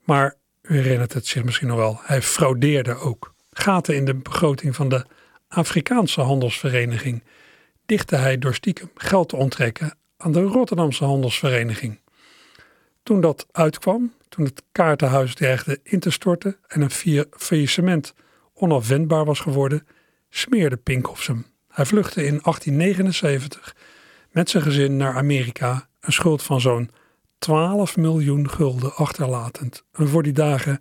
Maar 0.03 0.35
u 0.61 0.75
herinnert 0.75 1.13
het 1.13 1.27
zich 1.27 1.43
misschien 1.43 1.67
nog 1.67 1.77
wel, 1.77 1.99
hij 2.03 2.21
fraudeerde 2.21 2.95
ook. 2.95 3.33
Gaten 3.51 3.95
in 3.95 4.05
de 4.05 4.15
begroting 4.15 4.75
van 4.75 4.89
de 4.89 5.05
Afrikaanse 5.53 6.21
Handelsvereniging 6.21 7.23
dichtte 7.85 8.15
hij 8.15 8.37
door 8.37 8.53
stiekem 8.53 8.91
geld 8.95 9.29
te 9.29 9.35
onttrekken 9.35 9.97
aan 10.17 10.31
de 10.31 10.41
Rotterdamse 10.41 11.03
Handelsvereniging. 11.03 11.99
Toen 13.03 13.21
dat 13.21 13.47
uitkwam, 13.51 14.13
toen 14.29 14.45
het 14.45 14.63
kaartenhuis 14.71 15.35
dreigde 15.35 15.79
in 15.83 15.99
te 15.99 16.09
storten 16.09 16.57
en 16.67 16.81
een 16.81 17.25
faillissement 17.31 18.13
onafwendbaar 18.53 19.25
was 19.25 19.39
geworden, 19.39 19.87
smeerde 20.29 20.77
Pinkhoffs 20.77 21.27
hem. 21.27 21.45
Hij 21.67 21.85
vluchtte 21.85 22.25
in 22.25 22.39
1879 22.43 23.75
met 24.31 24.49
zijn 24.49 24.63
gezin 24.63 24.97
naar 24.97 25.15
Amerika, 25.15 25.87
een 25.99 26.13
schuld 26.13 26.43
van 26.43 26.61
zo'n 26.61 26.89
12 27.37 27.97
miljoen 27.97 28.49
gulden 28.49 28.95
achterlatend. 28.95 29.83
Een 29.91 30.07
voor 30.07 30.23
die 30.23 30.33
dagen 30.33 30.79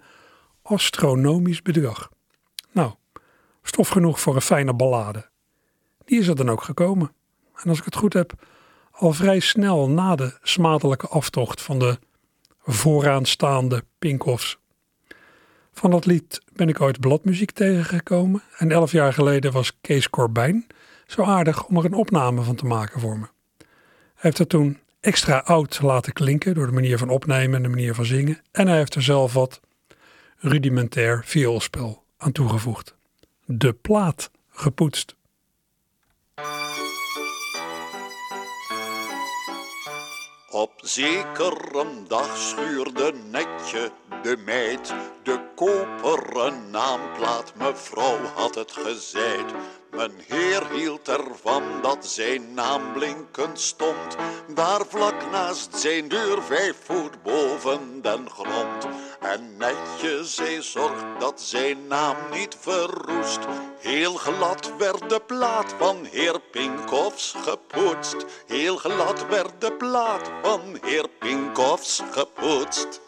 astronomisch 0.63 1.63
bedrag. 1.63 2.11
Stof 3.63 3.89
genoeg 3.89 4.21
voor 4.21 4.35
een 4.35 4.41
fijne 4.41 4.75
ballade. 4.75 5.31
Die 6.05 6.21
is 6.21 6.29
er 6.29 6.37
dan 6.37 6.51
ook 6.51 6.63
gekomen. 6.63 7.13
En 7.63 7.69
als 7.69 7.79
ik 7.79 7.85
het 7.85 7.97
goed 7.97 8.13
heb, 8.13 8.33
al 8.91 9.13
vrij 9.13 9.41
snel 9.41 9.89
na 9.89 10.17
de 10.17 10.39
smadelijke 10.43 11.09
aftocht 11.09 11.63
van 11.63 11.79
de 11.79 11.99
vooraanstaande 12.65 13.85
Pinkoffs. 13.99 14.59
Van 15.73 15.91
dat 15.91 16.07
lied 16.07 16.41
ben 16.53 16.69
ik 16.69 16.81
ooit 16.81 17.01
bladmuziek 17.01 17.51
tegengekomen 17.51 18.43
en 18.57 18.71
elf 18.71 18.93
jaar 18.93 19.13
geleden 19.13 19.53
was 19.53 19.79
Kees 19.81 20.11
Corbijn, 20.11 20.67
zo 21.07 21.23
aardig 21.23 21.65
om 21.65 21.77
er 21.77 21.85
een 21.85 21.95
opname 21.95 22.43
van 22.43 22.55
te 22.55 22.67
maken 22.67 23.01
voor 23.01 23.19
me. 23.19 23.27
Hij 23.59 23.67
heeft 24.15 24.39
het 24.39 24.49
toen 24.49 24.79
extra 25.01 25.39
oud 25.39 25.83
laten 25.83 26.13
klinken 26.13 26.55
door 26.55 26.67
de 26.67 26.73
manier 26.73 26.99
van 26.99 27.09
opnemen 27.09 27.57
en 27.57 27.63
de 27.63 27.69
manier 27.69 27.95
van 27.95 28.05
zingen. 28.05 28.41
En 28.51 28.67
hij 28.67 28.77
heeft 28.77 28.95
er 28.95 29.03
zelf 29.03 29.33
wat 29.33 29.61
rudimentair 30.37 31.23
vioolspel 31.25 32.03
aan 32.17 32.33
toegevoegd. 32.33 32.95
De 33.47 33.73
plaat 33.73 34.31
gepoetst. 34.49 35.15
Op 40.51 40.73
zekere 40.77 41.87
dag 42.09 42.37
schuurde 42.37 43.13
netje 43.31 43.93
de 44.23 44.37
meid 44.37 44.95
de 45.23 45.41
koperen 45.55 46.71
naamplaat. 46.71 47.55
Mevrouw 47.55 48.19
had 48.35 48.55
het 48.55 48.73
gezeid. 48.73 49.53
Mijn 49.91 50.13
heer 50.27 50.71
hield 50.71 51.09
ervan 51.09 51.63
dat 51.83 52.07
zijn 52.07 52.55
naam 52.55 52.93
blinkend 52.93 53.61
stond. 53.61 54.17
Daar 54.55 54.87
vlak 54.89 55.31
naast 55.31 55.77
zijn 55.77 56.09
deur 56.09 56.43
vijf 56.43 56.77
voet 56.85 57.23
boven 57.23 58.03
den 58.03 58.31
grond. 58.31 58.87
En 59.23 59.57
netjes 59.57 60.35
zij 60.35 60.63
zorgt 60.63 61.05
dat 61.19 61.41
zijn 61.41 61.87
naam 61.87 62.17
niet 62.31 62.57
verroest. 62.61 63.39
Heel 63.79 64.15
glad 64.15 64.73
werd 64.79 65.09
de 65.09 65.21
plaat 65.27 65.75
van 65.79 66.05
heer 66.05 66.41
Pinkoffs 66.51 67.35
gepoetst. 67.45 68.17
Heel 68.47 68.77
glad 68.77 69.27
werd 69.27 69.61
de 69.61 69.73
plaat 69.73 70.31
van 70.43 70.61
heer 70.81 71.09
Pinkoffs 71.19 72.03
gepoetst. 72.11 73.01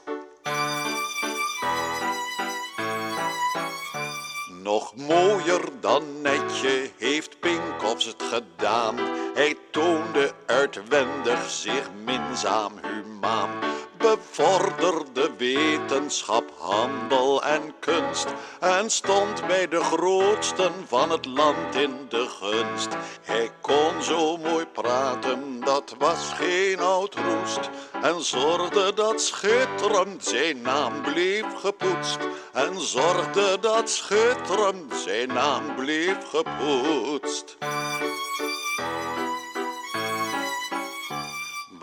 Nog 4.63 4.95
mooier 4.97 5.63
dan 5.81 6.21
netje 6.23 6.91
heeft 6.99 7.41
Pinkoffs 7.41 8.05
het 8.05 8.23
gedaan. 8.23 8.97
Hij 9.35 9.57
toonde 9.71 10.33
uitwendig 10.47 11.51
zich 11.51 11.91
minzaam 12.05 12.73
humaan 12.83 13.74
bevorderde 14.05 15.31
wetenschap, 15.37 16.53
handel 16.59 17.43
en 17.43 17.75
kunst 17.81 18.27
en 18.61 18.91
stond 18.91 19.47
bij 19.47 19.69
de 19.69 19.81
grootsten 19.81 20.73
van 20.87 21.11
het 21.11 21.27
land 21.27 21.75
in 21.75 22.07
de 22.09 22.27
gunst. 22.41 22.89
Hij 23.23 23.51
kon 23.61 24.03
zo 24.03 24.37
mooi 24.37 24.67
praten, 24.67 25.61
dat 25.61 25.95
was 25.99 26.33
geen 26.35 26.81
oud 26.81 27.15
roest 27.15 27.71
en 28.03 28.21
zorgde 28.21 28.95
dat 28.95 29.21
schitterend 29.21 30.25
zijn 30.25 30.63
naam 30.63 31.03
bleef 31.03 31.47
gepoetst 31.57 32.19
en 32.53 32.81
zorgde 32.81 33.59
dat 33.61 33.91
schitterend 33.91 34.95
zijn 35.05 35.29
naam 35.29 35.75
bleef 35.75 36.19
gepoetst. 36.29 37.57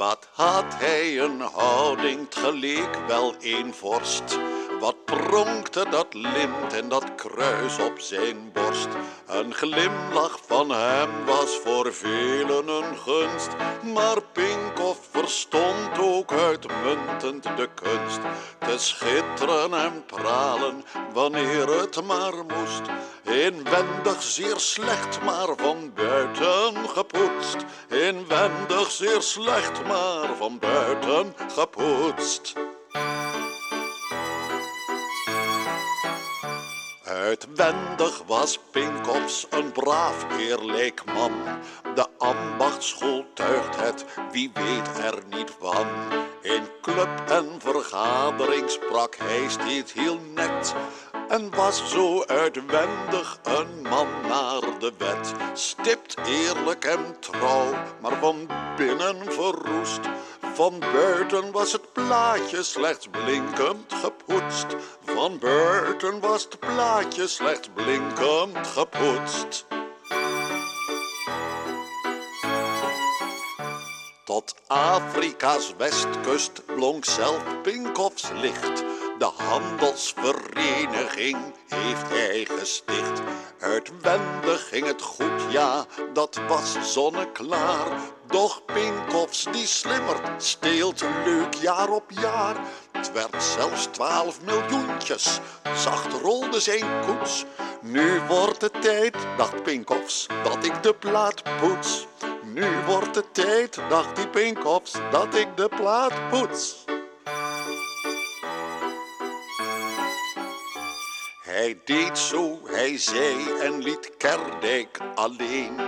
Wat 0.02 0.28
had 0.32 0.66
hij 0.68 1.20
een 1.20 1.40
houding, 1.40 2.20
het 2.20 2.36
geleek 2.36 2.98
wel 3.08 3.36
een 3.40 3.74
vorst. 3.74 4.38
Wat 4.82 5.06
pronkte 5.06 5.86
dat 5.90 6.14
lint 6.14 6.74
en 6.74 6.90
dat 6.90 7.16
kruis 7.16 7.80
op 7.80 8.00
zijn 8.00 8.52
borst. 8.54 8.88
Een 9.28 9.54
glimlach 9.54 10.40
van 10.48 10.70
hem 10.70 11.26
was 11.26 11.60
voor 11.64 11.94
velen 11.94 12.68
een 12.68 12.98
gunst. 12.98 13.50
Maar 13.94 14.22
Pinkoff 14.22 15.00
verstond 15.12 16.00
ook 16.00 16.32
uitmuntend 16.32 17.44
de 17.44 17.70
kunst. 17.74 18.20
Te 18.60 18.78
schitteren 18.78 19.74
en 19.74 20.06
pralen 20.06 20.84
wanneer 21.14 21.80
het 21.80 22.06
maar 22.06 22.34
moest. 22.34 22.82
Inwendig 23.24 24.22
zeer 24.22 24.60
slecht, 24.60 25.22
maar 25.24 25.48
van 25.58 25.92
buiten 25.96 26.90
gepoetst. 26.90 27.58
Inwendig 27.90 28.92
zeer 28.92 29.22
slecht, 29.22 29.86
maar 29.88 30.36
van 30.38 30.60
buiten 30.60 31.36
gepoetst. 31.56 32.54
Uitwendig 37.22 38.24
was 38.28 38.60
Pinkoffs 38.72 39.48
een 39.50 39.72
braaf 39.72 40.26
eerlijk 40.40 41.06
man. 41.06 41.32
De 41.96 42.08
ambachtschool 42.18 43.26
tuigt 43.34 43.76
het, 43.76 44.06
wie 44.32 44.52
weet 44.54 44.98
er 44.98 45.24
niet 45.30 45.52
van. 45.60 45.88
In 46.42 46.64
club 46.82 47.10
en 47.28 47.46
vergadering 47.60 48.70
sprak 48.70 49.16
hij 49.16 49.50
steeds 49.50 49.94
heel 49.94 50.20
net. 50.36 50.76
En 51.30 51.56
was 51.56 51.92
zo 51.92 52.24
uitwendig 52.24 53.40
een 53.44 53.82
man 53.82 54.08
naar 54.28 54.80
de 54.80 54.94
wet. 54.98 55.34
Stipt 55.54 56.16
eerlijk 56.26 56.86
en 56.86 57.20
trouw, 57.20 57.74
maar 58.02 58.18
van 58.20 58.48
binnen 58.76 59.34
verroest. 59.34 60.00
Van 60.54 60.80
buiten 60.80 61.52
was 61.52 61.72
het 61.72 61.94
plaatje 61.94 62.64
slechts 62.64 63.08
blinkend 63.08 63.94
gepoetst. 63.94 64.66
Van 65.06 65.40
buiten 65.40 66.20
was 66.20 66.44
het 66.44 66.60
plaatje 66.60 67.28
slechts 67.28 67.70
blinkend 67.74 68.68
gepoetst. 68.68 69.66
Tot 74.26 74.56
Afrika's 74.68 75.74
westkust 75.78 76.66
blonk 76.66 77.06
zelf 77.06 77.44
Pinkoffs 77.62 78.30
licht. 78.34 78.84
De 79.18 79.32
handelsvereniging 79.38 81.38
heeft 81.68 82.10
hij 82.10 82.48
gesticht. 82.50 83.22
Uitwendig 83.60 84.68
ging 84.68 84.86
het 84.86 85.02
goed, 85.02 85.52
ja, 85.52 85.86
dat 86.14 86.40
was 86.48 86.94
zonneklaar. 86.94 88.00
Doch 88.32 88.66
Pinkoffs 88.66 89.46
die 89.52 89.68
slimmert, 89.68 90.44
steelt 90.44 91.04
leuk 91.26 91.54
jaar 91.54 91.90
op 91.90 92.12
jaar. 92.12 92.56
Het 92.92 93.12
werd 93.12 93.44
zelfs 93.44 93.86
twaalf 93.86 94.42
miljoentjes, 94.42 95.40
zacht 95.76 96.14
rolde 96.22 96.60
zijn 96.60 97.06
koets. 97.06 97.46
Nu 97.82 98.22
wordt 98.28 98.62
het 98.62 98.82
tijd, 98.82 99.16
dacht 99.38 99.64
Pinkoffs, 99.64 100.28
dat 100.44 100.64
ik 100.64 100.84
de 100.84 100.94
plaat 100.94 101.44
poets. 101.60 102.08
Nu 102.44 102.68
wordt 102.86 103.16
het 103.16 103.34
tijd, 103.34 103.80
dacht 103.90 104.16
die 104.16 104.28
Pinkoffs, 104.28 104.92
dat 105.12 105.36
ik 105.36 105.58
de 105.58 105.70
plaat 105.70 106.30
poets. 106.30 106.86
Hij 111.42 111.80
deed 111.86 112.18
zo, 112.18 112.60
hij 112.64 112.98
zei 112.98 113.52
en 113.62 113.78
liet 113.78 114.18
Kerdijk 114.18 114.98
alleen. 115.16 115.80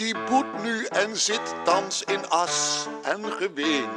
Die 0.00 0.14
boet 0.28 0.62
nu 0.62 0.84
en 0.84 1.16
zit 1.16 1.54
thans 1.64 2.02
in 2.02 2.28
as 2.28 2.86
en 3.02 3.32
geween. 3.32 3.88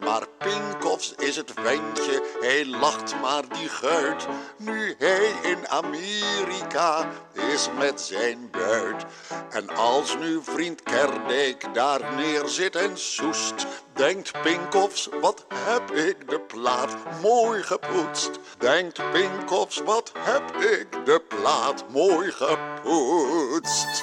Maar 0.00 0.26
Pinkoffs 0.38 1.14
is 1.16 1.36
het 1.36 1.52
ventje, 1.54 2.22
hij 2.40 2.66
lacht 2.66 3.20
maar 3.20 3.42
die 3.48 3.68
guit. 3.68 4.26
Nu 4.56 4.94
hij 4.98 5.32
in 5.42 5.68
Amerika 5.68 7.08
is 7.52 7.68
met 7.78 8.00
zijn 8.00 8.48
buit. 8.50 9.04
En 9.50 9.68
als 9.68 10.16
nu 10.18 10.40
vriend 10.42 10.82
Kerdijk 10.82 11.74
daar 11.74 12.14
neer 12.14 12.48
zit 12.48 12.76
en 12.76 12.98
soest, 12.98 13.66
denkt 13.92 14.32
Pinkoffs, 14.42 15.08
wat 15.20 15.44
heb 15.54 15.90
ik 15.90 16.28
de 16.28 16.40
plaat 16.40 16.96
mooi 17.20 17.62
gepoetst. 17.62 18.30
Denkt 18.58 19.10
Pinkoffs, 19.12 19.82
wat 19.84 20.12
heb 20.18 20.56
ik 20.56 21.04
de 21.04 21.22
plaat 21.28 21.84
mooi 21.88 22.30
gepoetst. 22.30 24.02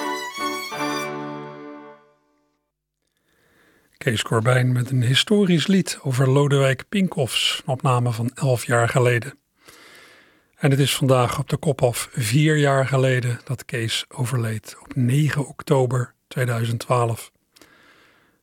Kees 4.04 4.24
Corbijn 4.24 4.72
met 4.72 4.90
een 4.90 5.04
historisch 5.04 5.68
lied 5.68 6.00
over 6.02 6.30
Lodewijk 6.30 6.84
Pinkoffs, 6.90 7.62
opname 7.66 8.12
van 8.12 8.32
elf 8.34 8.66
jaar 8.66 8.90
geleden. 8.90 9.34
En 10.56 10.72
het 10.72 10.80
is 10.80 10.96
vandaag 10.96 11.40
op 11.40 11.50
de 11.50 11.58
kop 11.58 11.82
af 11.82 12.10
vier 12.12 12.58
jaar 12.58 12.88
geleden 12.88 13.40
dat 13.44 13.66
Kees 13.66 14.06
overleed, 14.08 14.76
op 14.82 14.96
9 14.96 15.48
oktober 15.48 16.14
2012. 16.28 17.32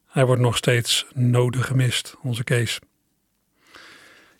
Hij 0.07 0.27
wordt 0.27 0.43
nog 0.43 0.57
steeds 0.57 1.07
nodig 1.15 1.67
gemist, 1.67 2.17
onze 2.23 2.45
Kees. 2.45 2.79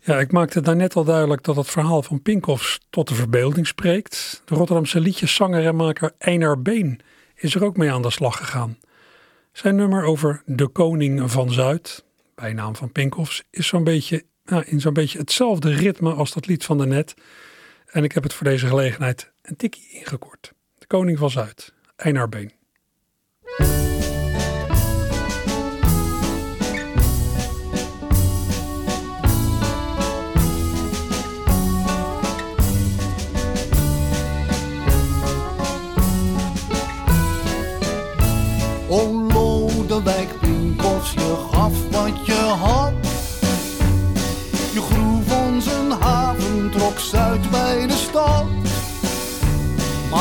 Ja, 0.01 0.19
ik 0.19 0.33
maakte 0.33 0.61
daarnet 0.61 0.97
al 0.97 1.05
duidelijk 1.05 1.43
dat 1.45 1.57
het 1.57 1.71
verhaal 1.71 2.03
van 2.03 2.23
Pinkoffs 2.23 2.81
tot 2.91 3.09
de 3.09 3.15
verbeelding 3.15 3.67
spreekt. 3.67 4.43
De 4.45 4.55
Rotterdamse 4.55 5.01
liedjeszanger 5.01 5.67
en 5.67 5.77
maker 5.77 6.13
Einar 6.19 6.63
Been 6.63 7.01
is 7.35 7.55
er 7.55 7.65
ook 7.65 7.77
mee 7.77 7.93
aan 7.93 8.03
de 8.03 8.11
slag 8.11 8.37
gegaan. 8.37 8.79
Zijn 9.57 9.77
nummer 9.77 10.05
over 10.05 10.43
de 10.47 10.69
koning 10.69 11.31
van 11.31 11.53
Zuid, 11.53 12.05
bijnaam 12.35 12.77
van 12.77 12.93
Pinkoffs, 12.93 13.43
is 13.51 13.67
zo'n 13.67 13.85
beetje, 13.85 14.25
nou, 14.45 14.65
in 14.67 14.81
zo'n 14.81 14.93
beetje 14.93 15.19
hetzelfde 15.19 15.75
ritme 15.75 16.13
als 16.13 16.33
dat 16.33 16.47
lied 16.47 16.65
van 16.65 16.79
daarnet. 16.79 17.15
En 17.87 18.05
ik 18.05 18.13
heb 18.13 18.23
het 18.23 18.35
voor 18.35 18.47
deze 18.47 18.67
gelegenheid 18.67 19.33
een 19.43 19.57
tikkie 19.57 19.89
ingekort. 19.91 20.53
De 20.79 20.87
koning 20.87 21.19
van 21.19 21.31
Zuid, 21.31 21.73
Einar 21.97 22.29
Been. 22.29 22.53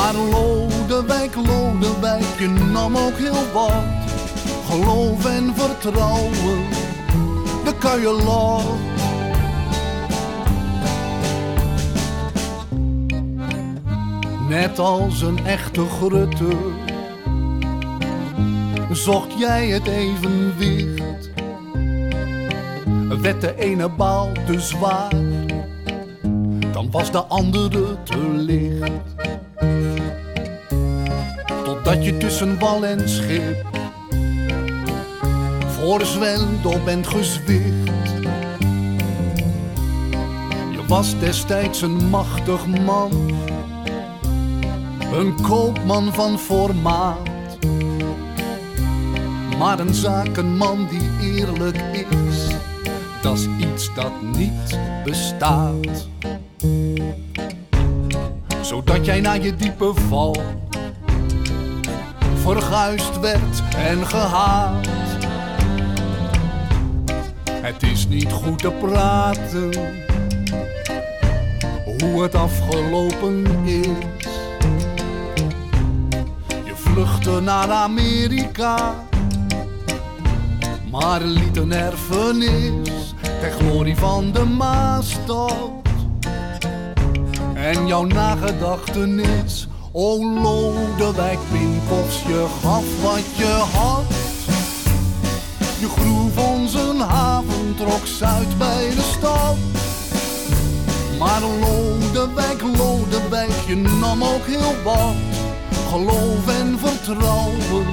Maar 0.06 0.15
Lodewijk, 0.15 1.36
Lodewijk, 1.36 2.39
je 2.39 2.48
nam 2.48 2.98
ook 2.98 3.18
heel 3.18 3.52
wat. 3.54 3.72
Geloof 4.70 5.26
en 5.26 5.56
vertrouwen, 5.56 6.65
de 7.63 7.74
kan 7.80 8.00
je 8.00 8.22
laten. 8.26 8.80
Net 14.50 14.80
als 14.80 15.22
een 15.22 15.46
echte 15.46 15.86
grutter 15.86 16.58
zocht 18.91 19.39
jij 19.39 19.68
het 19.68 19.88
evenwicht. 19.88 21.30
Werd 23.22 23.41
de 23.41 23.56
ene 23.58 23.89
baal 23.89 24.32
te 24.46 24.60
zwaar, 24.60 25.13
dan 26.72 26.91
was 26.91 27.12
de 27.12 27.24
andere 27.24 28.04
te 28.04 28.18
licht. 28.18 29.45
Totdat 31.86 32.06
je 32.06 32.17
tussen 32.17 32.60
wal 32.60 32.86
en 32.86 33.10
schip 33.10 33.67
voor 35.67 36.06
zwendel 36.06 36.84
bent 36.86 37.08
gezwicht. 37.08 37.88
Je 40.71 40.86
was 40.88 41.19
destijds 41.19 41.82
een 41.82 42.10
machtig 42.10 42.67
man, 42.67 43.12
een 45.13 45.41
koopman 45.41 46.13
van 46.13 46.39
formaat. 46.39 47.30
Maar 49.58 49.80
een 49.80 49.93
zakenman 49.93 50.88
die 50.89 51.38
eerlijk 51.38 51.78
is, 51.91 52.48
dat 53.21 53.38
is 53.38 53.48
iets 53.58 53.93
dat 53.93 54.21
niet 54.21 54.80
bestaat. 55.04 56.08
Zodat 58.62 59.06
jij 59.06 59.21
na 59.21 59.34
je 59.34 59.56
diepe 59.56 59.93
val 59.93 60.36
verguisd 62.46 63.20
werd 63.20 63.64
en 63.78 64.08
gehaat. 64.08 64.88
Het 67.52 67.84
is 67.84 68.08
niet 68.08 68.32
goed 68.32 68.60
te 68.60 68.72
praten 68.72 69.70
hoe 72.00 72.24
het 72.24 72.36
afgelopen 72.36 73.46
is. 73.66 74.28
Je 76.66 76.74
vluchtte 76.76 77.40
naar 77.40 77.72
Amerika 77.72 78.94
maar 80.96 81.22
liet 81.22 81.58
een 81.58 81.72
erfenis 81.72 83.14
ter 83.40 83.52
glorie 83.52 83.96
van 83.96 84.32
de 84.32 84.44
Maastad. 84.44 85.72
En 87.54 87.88
jouw 87.88 88.04
nagedachtenis, 88.04 89.68
o 89.98 90.18
Lodewijk 90.42 91.40
Pinkoffs, 91.52 92.22
je 92.22 92.46
gaf 92.62 93.02
wat 93.02 93.36
je 93.38 93.64
had. 93.74 94.04
Je 95.80 95.88
groef 95.88 96.38
ons 96.54 96.74
een 96.74 97.00
haven, 97.00 97.76
trok 97.76 98.06
Zuid 98.06 98.58
bij 98.58 98.90
de 98.90 99.02
stad. 99.02 99.58
Maar 101.20 101.42
Lodewijk, 101.42 102.62
Lodewijk, 102.62 103.52
je 103.68 103.76
nam 103.76 104.24
ook 104.24 104.46
heel 104.46 104.84
wat. 104.84 105.16
Geloof 105.90 106.48
en 106.60 106.80
vertrouwen 106.80 107.86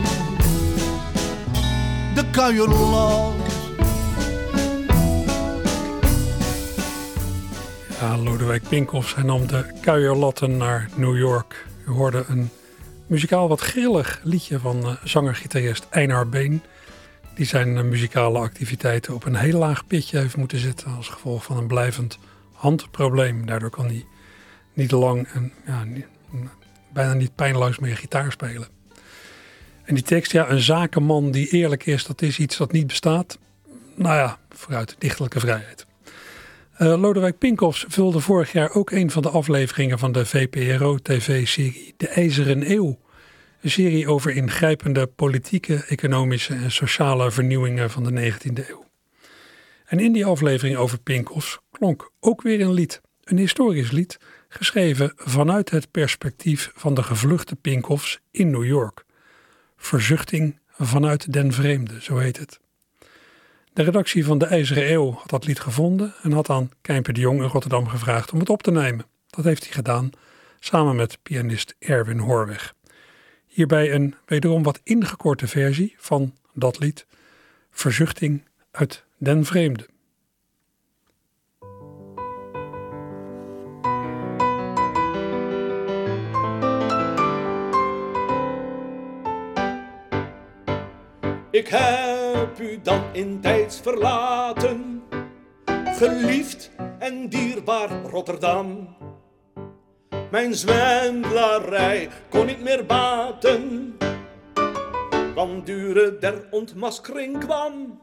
de 2.14 2.24
kuierlat. 2.30 3.32
Ja, 8.00 8.18
Lodewijk 8.18 8.62
Pinkhoff, 8.68 9.14
hij 9.14 9.24
nam 9.24 9.46
de 9.46 9.64
kuierlatten 9.80 10.56
naar 10.56 10.88
New 10.96 11.18
York. 11.18 11.70
U 11.86 11.90
hoorde 11.90 12.24
een 12.28 12.50
muzikaal 13.06 13.48
wat 13.48 13.60
grillig 13.60 14.20
liedje 14.22 14.58
van 14.58 14.78
uh, 14.78 14.94
zanger-gitarist 15.04 15.86
Einar 15.90 16.28
Been. 16.28 16.62
Die 17.34 17.46
zijn 17.46 17.68
uh, 17.68 17.82
muzikale 17.82 18.38
activiteiten 18.38 19.14
op 19.14 19.24
een 19.24 19.34
heel 19.34 19.58
laag 19.58 19.86
pitje 19.86 20.18
heeft 20.18 20.36
moeten 20.36 20.58
zetten 20.58 20.96
als 20.96 21.08
gevolg 21.08 21.44
van 21.44 21.56
een 21.56 21.66
blijvend 21.66 22.18
handprobleem. 22.52 23.46
Daardoor 23.46 23.70
kan 23.70 23.86
hij 23.86 24.06
niet 24.72 24.90
lang 24.90 25.28
en 25.28 25.52
ja, 25.66 25.84
niet, 25.84 26.06
bijna 26.92 27.12
niet 27.14 27.34
pijnloos 27.34 27.78
meer 27.78 27.96
gitaar 27.96 28.32
spelen. 28.32 28.68
En 29.84 29.94
die 29.94 30.04
tekst, 30.04 30.32
ja, 30.32 30.48
een 30.50 30.60
zakenman 30.60 31.30
die 31.30 31.48
eerlijk 31.48 31.86
is, 31.86 32.04
dat 32.04 32.22
is 32.22 32.38
iets 32.38 32.56
dat 32.56 32.72
niet 32.72 32.86
bestaat. 32.86 33.38
Nou 33.94 34.16
ja, 34.16 34.38
vooruit, 34.50 34.96
dichtelijke 34.98 35.40
vrijheid. 35.40 35.86
Uh, 36.80 37.00
Lodewijk 37.00 37.38
Pinkoffs 37.38 37.84
vulde 37.88 38.20
vorig 38.20 38.52
jaar 38.52 38.74
ook 38.74 38.90
een 38.90 39.10
van 39.10 39.22
de 39.22 39.28
afleveringen 39.28 39.98
van 39.98 40.12
de 40.12 40.26
VPRO-tv-serie 40.26 41.94
De 41.96 42.08
IJzeren 42.08 42.70
Eeuw. 42.70 42.98
Een 43.60 43.70
serie 43.70 44.08
over 44.08 44.30
ingrijpende 44.30 45.06
politieke, 45.06 45.84
economische 45.88 46.54
en 46.54 46.70
sociale 46.70 47.30
vernieuwingen 47.30 47.90
van 47.90 48.04
de 48.04 48.32
19e 48.32 48.68
eeuw. 48.68 48.84
En 49.84 50.00
in 50.00 50.12
die 50.12 50.26
aflevering 50.26 50.76
over 50.76 50.98
Pinkoffs 50.98 51.58
klonk 51.70 52.10
ook 52.20 52.42
weer 52.42 52.60
een 52.60 52.72
lied. 52.72 53.00
Een 53.24 53.38
historisch 53.38 53.90
lied, 53.90 54.18
geschreven 54.48 55.12
vanuit 55.16 55.70
het 55.70 55.90
perspectief 55.90 56.70
van 56.74 56.94
de 56.94 57.02
gevluchte 57.02 57.56
Pinkoffs 57.56 58.20
in 58.30 58.50
New 58.50 58.64
York. 58.64 59.04
Verzuchting 59.76 60.58
vanuit 60.68 61.32
den 61.32 61.52
vreemde, 61.52 62.02
zo 62.02 62.18
heet 62.18 62.38
het. 62.38 62.61
De 63.74 63.82
redactie 63.82 64.24
van 64.24 64.38
de 64.38 64.46
IJzeren 64.46 64.92
Eeuw 64.92 65.12
had 65.12 65.30
dat 65.30 65.46
lied 65.46 65.60
gevonden 65.60 66.14
en 66.22 66.32
had 66.32 66.50
aan 66.50 66.70
Kijmper 66.80 67.12
de 67.12 67.20
Jong 67.20 67.42
in 67.42 67.48
Rotterdam 67.48 67.88
gevraagd 67.88 68.32
om 68.32 68.38
het 68.38 68.50
op 68.50 68.62
te 68.62 68.70
nemen. 68.70 69.06
Dat 69.26 69.44
heeft 69.44 69.64
hij 69.64 69.72
gedaan, 69.72 70.10
samen 70.60 70.96
met 70.96 71.18
pianist 71.22 71.74
Erwin 71.78 72.18
Horweg. 72.18 72.74
Hierbij 73.46 73.92
een 73.92 74.14
wederom 74.26 74.62
wat 74.62 74.80
ingekorte 74.82 75.46
versie 75.46 75.94
van 75.98 76.36
dat 76.54 76.78
lied, 76.78 77.06
Verzuchting 77.70 78.44
uit 78.70 79.04
den 79.18 79.44
vreemde. 79.44 79.86
Ik 91.50 91.68
heb 91.68 92.21
u 92.58 92.80
dan 92.82 93.02
in 93.12 93.40
tijds 93.40 93.80
verlaten, 93.80 95.02
geliefd 95.84 96.70
en 96.98 97.28
dierbaar 97.28 98.02
Rotterdam. 98.02 98.96
Mijn 100.30 100.54
zwendlarij 100.54 102.08
kon 102.30 102.46
niet 102.46 102.62
meer 102.62 102.86
baten, 102.86 103.96
want 105.34 105.66
dure 105.66 106.18
der 106.18 106.46
ontmaskering 106.50 107.38
kwam. 107.38 108.00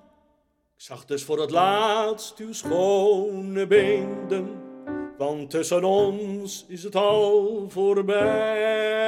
Ik 0.76 0.86
zag 0.86 1.06
dus 1.06 1.24
voor 1.24 1.40
het 1.40 1.52
laatst 1.52 2.38
uw 2.38 2.54
schone 2.54 3.68
beenden, 3.68 4.50
want 5.18 5.50
tussen 5.50 5.84
ons 5.84 6.66
is 6.68 6.84
het 6.84 6.96
al 6.96 7.66
voorbij. 7.70 9.00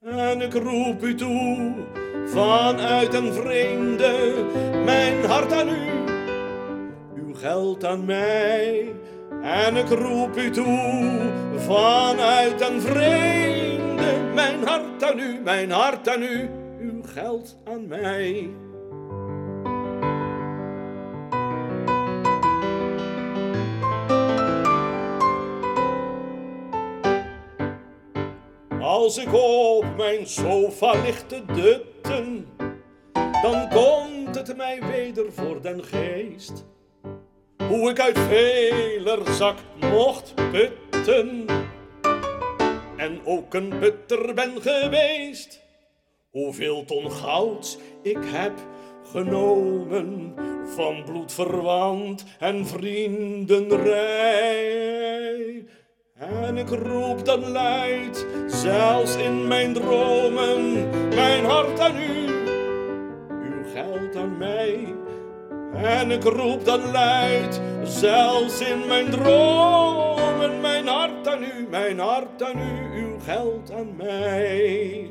En 0.00 0.40
ik 0.40 0.52
roep 0.52 1.02
u 1.02 1.14
toe 1.14 1.74
vanuit 2.26 3.14
een 3.14 3.32
vreemde, 3.32 4.44
mijn 4.84 5.24
hart 5.24 5.52
aan 5.52 5.68
u, 5.68 5.88
uw 7.14 7.34
geld 7.34 7.84
aan 7.84 8.04
mij. 8.04 8.94
En 9.42 9.76
ik 9.76 9.88
roep 9.88 10.36
u 10.36 10.50
toe 10.50 11.20
vanuit 11.56 12.60
een 12.60 12.80
vreemde, 12.80 14.32
mijn 14.34 14.64
hart 14.64 15.04
aan 15.04 15.18
u, 15.18 15.40
mijn 15.44 15.70
hart 15.70 16.08
aan 16.08 16.22
u, 16.22 16.48
uw 16.80 17.02
geld 17.02 17.56
aan 17.64 17.88
mij. 17.88 18.50
Als 28.80 29.18
ik 29.18 29.32
op 29.32 29.84
mijn 29.96 30.26
sofa 30.26 30.92
lig 31.02 31.26
te 31.26 31.42
dan 33.42 33.68
komt 33.68 34.34
het 34.34 34.56
mij 34.56 34.82
weder 34.82 35.32
voor 35.32 35.62
den 35.62 35.84
geest. 35.84 36.64
Hoe 37.68 37.90
ik 37.90 38.00
uit 38.00 38.18
veler 38.18 39.32
zak 39.32 39.56
mocht 39.80 40.34
putten, 40.34 41.46
en 43.00 43.20
ook 43.24 43.54
een 43.54 43.78
putter 43.78 44.34
ben 44.34 44.62
geweest. 44.62 45.60
Hoeveel 46.30 46.84
ton 46.84 47.12
goud 47.12 47.78
ik 48.02 48.18
heb 48.20 48.52
genomen 49.12 50.34
van 50.66 51.04
bloedverwant 51.04 52.24
en 52.38 52.66
vriendenrij. 52.66 55.39
En 56.50 56.58
ik 56.58 56.68
roep 56.68 57.24
dan 57.24 57.50
luid, 57.50 58.26
zelfs 58.46 59.16
in 59.16 59.48
mijn 59.48 59.72
dromen, 59.72 60.88
mijn 61.14 61.44
hart 61.44 61.80
aan 61.80 61.96
u, 61.96 62.28
uw 63.28 63.64
geld 63.74 64.16
aan 64.16 64.38
mij. 64.38 64.94
En 65.74 66.10
ik 66.10 66.24
roep 66.24 66.64
dan 66.64 66.90
luid, 66.90 67.60
zelfs 67.82 68.60
in 68.60 68.86
mijn 68.86 69.10
dromen, 69.10 70.60
mijn 70.60 70.86
hart 70.86 71.28
aan 71.28 71.42
u, 71.42 71.66
mijn 71.70 71.98
hart 71.98 72.42
aan 72.42 72.58
u, 72.58 73.00
uw 73.02 73.18
geld 73.18 73.72
aan 73.72 73.96
mij. 73.96 75.10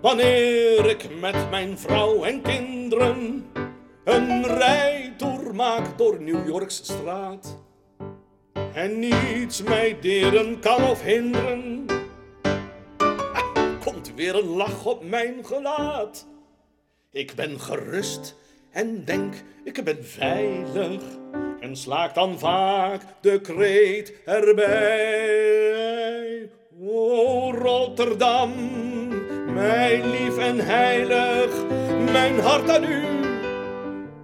Wanneer 0.00 0.65
ik 0.84 1.20
met 1.20 1.50
mijn 1.50 1.78
vrouw 1.78 2.24
en 2.24 2.42
kinderen 2.42 3.46
een 4.04 4.46
rijtour 4.46 5.54
maak 5.54 5.98
door 5.98 6.22
New 6.22 6.46
Yorks 6.46 6.76
straat 6.76 7.58
en 8.72 8.98
niets 8.98 9.62
mij 9.62 9.96
deren 10.00 10.60
kan 10.60 10.84
of 10.84 11.02
hinderen, 11.02 11.86
komt 13.84 14.14
weer 14.14 14.34
een 14.34 14.48
lach 14.48 14.84
op 14.84 15.04
mijn 15.04 15.44
gelaat. 15.44 16.26
Ik 17.12 17.34
ben 17.34 17.60
gerust 17.60 18.34
en 18.70 19.04
denk 19.04 19.34
ik 19.64 19.84
ben 19.84 20.04
veilig 20.04 21.02
en 21.60 21.76
slaak 21.76 22.14
dan 22.14 22.38
vaak 22.38 23.02
de 23.20 23.40
kreet 23.40 24.12
erbij. 24.24 25.56
O 26.80 27.52
Rotterdam, 27.52 28.52
mijn 29.56 30.10
lief 30.10 30.38
en 30.38 30.58
heilig, 30.58 31.50
mijn 32.12 32.40
hart 32.40 32.70
aan 32.70 32.84
u, 32.84 33.04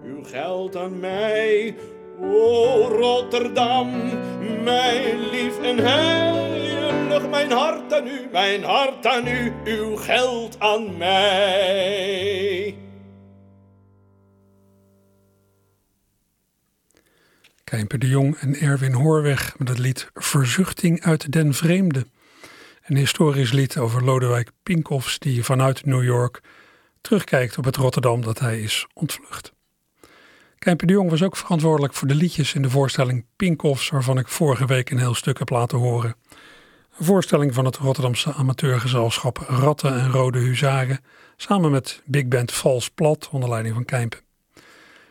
uw 0.04 0.24
geld 0.24 0.76
aan 0.76 1.00
mij. 1.00 1.76
O 2.20 2.88
Rotterdam, 2.88 3.90
mijn 4.62 5.18
lief 5.30 5.62
en 5.62 5.78
heilig, 5.78 7.28
mijn 7.28 7.50
hart 7.50 7.92
aan 7.92 8.06
u, 8.06 8.28
mijn 8.32 8.64
hart 8.64 9.06
aan 9.06 9.26
u, 9.26 9.52
uw 9.64 9.96
geld 9.96 10.56
aan 10.60 10.96
mij. 10.96 12.74
Kijmper 17.64 17.98
de 17.98 18.08
Jong 18.08 18.36
en 18.36 18.54
Erwin 18.54 18.92
Hoorweg 18.92 19.58
met 19.58 19.68
het 19.68 19.78
lied 19.78 20.10
Verzuchting 20.14 21.02
uit 21.02 21.32
den 21.32 21.54
Vreemde. 21.54 22.06
Een 22.82 22.96
historisch 22.96 23.52
lied 23.52 23.78
over 23.78 24.04
Lodewijk 24.04 24.50
Pinkoffs 24.62 25.18
die 25.18 25.44
vanuit 25.44 25.84
New 25.84 26.04
York 26.04 26.40
terugkijkt 27.00 27.58
op 27.58 27.64
het 27.64 27.76
Rotterdam 27.76 28.22
dat 28.22 28.38
hij 28.38 28.60
is 28.60 28.86
ontvlucht. 28.94 29.52
Kijmper 30.58 30.86
de 30.86 30.92
Jong 30.92 31.10
was 31.10 31.22
ook 31.22 31.36
verantwoordelijk 31.36 31.94
voor 31.94 32.08
de 32.08 32.14
liedjes 32.14 32.54
in 32.54 32.62
de 32.62 32.70
voorstelling 32.70 33.24
Pinkoffs 33.36 33.88
waarvan 33.88 34.18
ik 34.18 34.28
vorige 34.28 34.66
week 34.66 34.90
een 34.90 34.98
heel 34.98 35.14
stuk 35.14 35.38
heb 35.38 35.50
laten 35.50 35.78
horen. 35.78 36.14
Een 36.98 37.04
voorstelling 37.04 37.54
van 37.54 37.64
het 37.64 37.76
Rotterdamse 37.76 38.32
amateurgezelschap 38.32 39.38
Ratten 39.38 40.00
en 40.00 40.10
Rode 40.10 40.38
Huzaren 40.38 41.00
samen 41.36 41.70
met 41.70 42.02
big 42.04 42.28
band 42.28 42.52
Vals 42.52 42.90
Plat 42.90 43.28
onder 43.32 43.48
leiding 43.48 43.74
van 43.74 43.84
Kijmpen. 43.84 44.20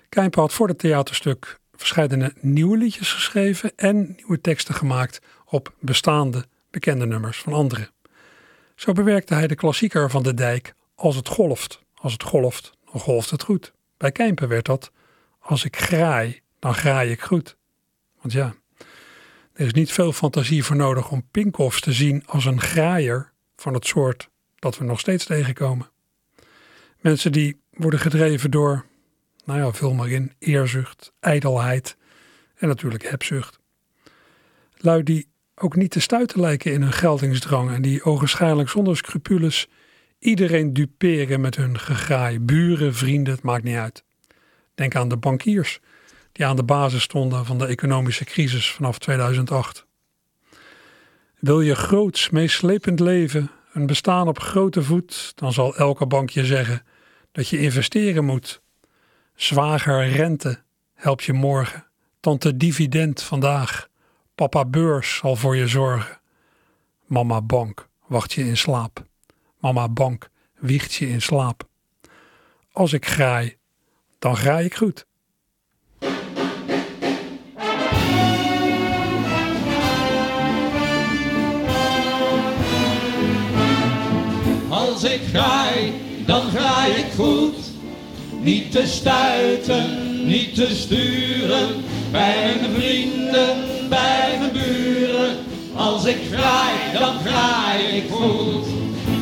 Kijmpen 0.10 0.42
had 0.42 0.54
voor 0.54 0.68
het 0.68 0.80
theaterstuk 0.80 1.60
verschillende 1.76 2.34
nieuwe 2.42 2.78
liedjes 2.78 3.14
geschreven 3.14 3.72
en 3.76 4.14
nieuwe 4.18 4.42
teksten 4.42 4.76
gemaakt 4.76 5.22
op 5.46 5.74
bestaande 5.80 6.46
bekende 6.72 7.06
nummers 7.06 7.38
van 7.42 7.54
anderen. 7.54 7.90
Zo 8.76 8.92
bewerkte 8.92 9.34
hij 9.34 9.48
de 9.48 9.56
klassieker 9.56 10.10
van 10.10 10.24
de 10.24 10.34
dijk 10.34 10.74
Als 10.96 11.16
het 11.16 11.28
golft. 11.28 11.82
Als 11.96 12.14
het 12.14 12.24
golft, 12.24 12.72
dan 12.92 13.02
golft 13.02 13.30
het 13.30 13.44
goed. 13.44 13.74
Bij 13.98 14.12
Kijmpen 14.12 14.48
werd 14.48 14.66
dat 14.66 14.92
Als 15.40 15.66
ik 15.66 15.78
graai, 15.78 16.42
dan 16.60 16.74
graai 16.74 17.12
ik 17.12 17.22
goed. 17.22 17.58
Want 18.22 18.34
ja, 18.34 18.54
er 19.54 19.66
is 19.66 19.74
niet 19.74 19.92
veel 19.92 20.14
fantasie 20.14 20.64
voor 20.64 20.76
nodig 20.76 21.12
om 21.12 21.28
Pinkoffs 21.32 21.82
te 21.82 21.94
zien 21.94 22.24
als 22.26 22.46
een 22.46 22.62
graaier 22.62 23.32
van 23.56 23.74
het 23.74 23.86
soort 23.86 24.30
dat 24.56 24.78
we 24.78 24.84
nog 24.84 25.00
steeds 25.00 25.26
tegenkomen. 25.26 25.90
Mensen 27.00 27.32
die 27.32 27.62
worden 27.70 28.00
gedreven 28.00 28.52
door 28.52 28.86
nou 29.46 29.60
ja, 29.60 29.72
vul 29.72 29.94
maar 29.94 30.10
in, 30.10 30.34
eerzucht, 30.40 31.14
ijdelheid 31.20 31.98
en 32.56 32.68
natuurlijk 32.68 33.10
hebzucht. 33.10 33.60
Lui 34.78 35.04
die 35.04 35.31
ook 35.62 35.76
niet 35.76 35.92
te 35.92 36.00
stuiten 36.00 36.40
lijken 36.40 36.74
in 36.74 36.82
hun 36.82 36.92
geldingsdrang 36.92 37.72
en 37.72 37.82
die 37.82 38.04
ogenschijnlijk 38.04 38.70
zonder 38.70 38.98
scrupules 38.98 39.68
iedereen 40.20 40.74
duperen 40.74 41.42
met 41.42 41.56
hun 41.56 41.80
gegraai, 41.80 42.40
buren, 42.40 42.96
vrienden, 42.96 43.34
het 43.34 43.44
maakt 43.44 43.64
niet 43.64 43.76
uit. 43.76 44.04
Denk 44.76 44.96
aan 44.96 45.08
de 45.08 45.18
bankiers 45.18 45.80
die 46.32 46.46
aan 46.46 46.56
de 46.56 46.64
basis 46.64 47.04
stonden 47.04 47.46
van 47.46 47.58
de 47.58 47.66
economische 47.66 48.26
crisis 48.26 48.72
vanaf 48.72 49.00
2008. 49.00 49.86
Wil 51.40 51.62
je 51.62 51.76
groots, 51.76 52.30
meeslepend 52.30 53.00
leven, 53.00 53.52
een 53.74 53.86
bestaan 53.86 54.28
op 54.28 54.40
grote 54.40 54.84
voet, 54.84 55.32
dan 55.36 55.54
zal 55.54 55.76
elke 55.76 56.06
bank 56.06 56.30
je 56.30 56.46
zeggen 56.46 56.84
dat 57.32 57.48
je 57.48 57.60
investeren 57.60 58.26
moet 58.26 58.62
Zwager 59.42 60.08
rente 60.08 60.64
helpt 60.94 61.24
je 61.24 61.34
morgen. 61.34 61.86
Tante 62.20 62.58
dividend 62.58 63.24
vandaag. 63.24 63.90
Papa 64.42 64.66
beurs 64.66 65.16
zal 65.16 65.36
voor 65.36 65.56
je 65.56 65.68
zorgen. 65.68 66.20
Mama 67.06 67.42
bank 67.42 67.88
wacht 68.08 68.34
je 68.34 68.44
in 68.44 68.58
slaap. 68.58 69.06
Mama 69.60 69.90
bank 69.90 70.30
wiegt 70.60 70.94
je 70.94 71.10
in 71.10 71.22
slaap. 71.22 71.68
Als 72.72 72.94
ik 72.94 73.06
graai, 73.06 73.58
dan 74.20 74.36
graai 74.36 74.66
ik 74.66 74.76
goed. 74.76 75.06
Als 84.70 85.04
ik 85.04 85.22
graai, 85.30 85.94
dan 86.26 86.42
graai 86.42 86.92
ik 86.92 87.12
goed. 87.16 87.72
Niet 88.40 88.72
te 88.72 88.88
stuiten, 88.88 90.28
niet 90.28 90.56
te 90.56 90.76
sturen, 90.76 91.84
bij 92.12 92.56
mijn 92.60 92.74
vrienden, 92.74 93.71
bij 93.92 94.38
mijn 94.40 94.52
buren. 94.52 95.38
Als 95.76 96.06
ik 96.06 96.18
graai, 96.32 96.76
dan 97.00 97.14
graai 97.26 97.84
ik 97.98 98.12
goed. 98.12 98.66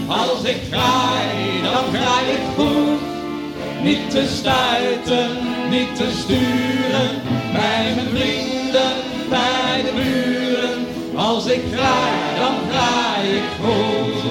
Als 0.07 0.43
ik 0.43 0.59
graai, 0.71 1.61
dan 1.63 1.85
graai 1.93 2.25
ik 2.37 2.45
goed. 2.57 3.01
Niet 3.83 4.09
te 4.09 4.23
stuiten, 4.37 5.29
niet 5.69 5.95
te 5.95 6.07
sturen, 6.21 7.09
bij 7.53 7.93
mijn 7.95 8.09
vrienden, 8.15 8.93
bij 9.29 9.81
de 9.85 9.91
buren. 9.95 10.77
Als 11.15 11.45
ik 11.45 11.61
graai, 11.73 12.39
dan 12.39 12.55
graai 12.69 13.27
ik 13.35 13.49
goed. 13.63 14.23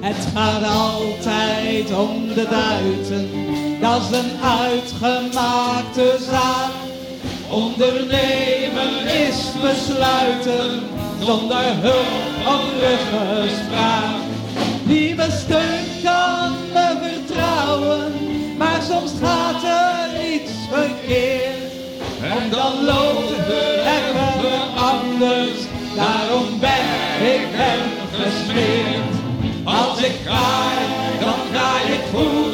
Het 0.00 0.28
gaat 0.34 0.64
altijd 0.64 1.94
om 1.96 2.34
de 2.34 2.46
buiten 2.50 3.30
dat 3.82 4.02
is 4.02 4.18
een 4.18 4.30
uitgemaakte 4.42 6.16
zaak. 6.30 6.91
Ondernemen 7.52 9.06
is 9.06 9.52
besluiten, 9.60 10.82
zonder 11.20 11.64
hulp 11.64 12.46
of 12.46 12.62
ruggespraak. 12.80 14.20
Wie 14.84 15.14
me 15.14 15.26
steunt 15.30 16.02
kan 16.02 16.52
me 16.72 16.96
vertrouwen, 17.02 18.12
maar 18.58 18.82
soms 18.82 19.12
gaat 19.22 19.62
er 19.62 20.32
iets 20.32 20.52
verkeerd. 20.70 21.72
En 22.22 22.50
dan 22.50 22.84
loopt 22.84 23.28
het 23.28 23.46
wel 24.42 24.82
anders, 24.92 25.58
daarom 25.96 26.60
ben 26.60 26.86
ik 27.34 27.46
hem 27.50 27.80
gesmeerd. 28.12 29.14
Als 29.64 29.98
ik 29.98 30.16
ga, 30.24 30.70
dan 31.20 31.40
ga 31.52 31.92
ik 31.92 32.00
goed. 32.14 32.51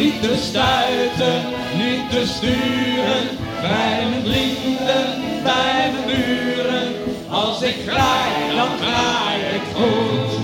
Niet 0.00 0.22
te 0.22 0.36
stuiten, 0.36 1.42
niet 1.76 2.10
te 2.10 2.26
sturen, 2.26 3.24
bij 3.60 4.06
mijn 4.10 4.22
vrienden, 4.22 5.42
bij 5.42 5.92
mijn 5.92 6.06
buren. 6.06 6.92
Als 7.28 7.62
ik 7.62 7.74
graai, 7.86 8.56
dan 8.56 8.68
graai 8.80 9.40
ik 9.40 9.62
goed. 9.74 10.38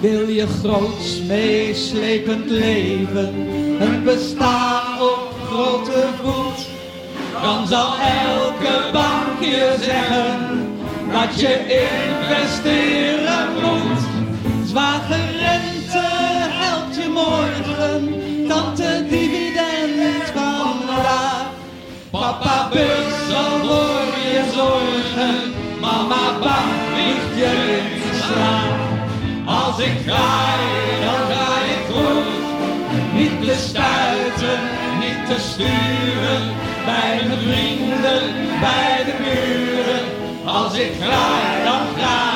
Wil 0.00 0.28
je 0.28 0.46
groots 0.46 1.20
meeslepend 1.20 2.50
leven, 2.50 3.34
een 3.80 4.02
bestaan 4.04 5.00
op 5.00 5.34
grote 5.46 6.08
voet, 6.22 6.66
dan 7.42 7.66
zal 7.66 7.94
elke 7.98 8.92
bank 8.92 9.40
je 9.40 9.76
zeggen 9.80 10.63
dat 11.14 11.40
je 11.40 11.52
investeren 11.82 13.46
moet. 13.62 14.02
Zware 14.68 15.20
rente 15.42 16.06
helpt 16.62 16.96
je 16.96 17.08
morgen, 17.08 18.14
tante 18.48 19.04
dividend 19.08 20.32
vandaag. 20.34 21.46
Papa 22.10 22.68
beurs 22.72 23.14
zal 23.28 23.58
voor 23.58 24.04
je 24.34 24.44
zorgen, 24.54 25.36
mama 25.80 26.38
bank 26.40 26.72
ligt 26.96 27.34
je 27.40 27.52
in 27.78 28.14
slaap. 28.22 28.80
Als 29.46 29.78
ik 29.78 29.96
ga, 30.06 30.56
dan 31.04 31.22
ga 31.36 31.48
ik 31.74 31.84
goed. 31.94 32.44
Niet 33.14 33.46
te 33.46 33.54
stuiten, 33.68 34.60
niet 35.00 35.26
te 35.28 35.40
sturen, 35.50 36.42
bij 36.84 37.20
mijn 37.26 37.38
vrienden, 37.40 38.22
bij 38.60 39.04
de 39.04 39.14
buren 39.22 39.73
als 40.44 40.74
ik 40.74 40.92
ga, 41.00 41.64
dan 41.64 41.86
graai. 41.96 42.33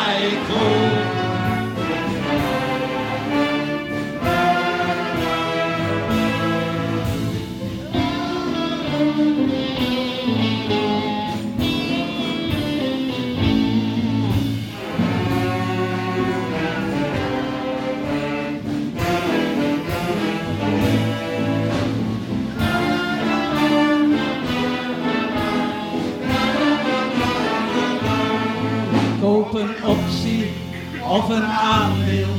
Of 31.19 31.29
een 31.29 31.45
aandeel. 31.45 32.35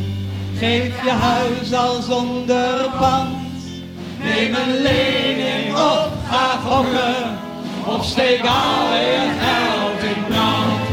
Geef 0.57 1.03
je 1.03 1.11
huis 1.11 1.73
al 1.73 2.01
zonder 2.01 2.89
pand. 2.99 3.37
Neem 4.23 4.55
een 4.55 4.81
lening 4.81 5.73
of 5.73 6.09
ga 6.29 6.59
gokken. 6.67 7.37
Of 7.85 8.05
steek 8.05 8.41
al 8.41 8.93
je 8.93 9.31
geld 9.39 10.01
in 10.15 10.23
brand. 10.27 10.89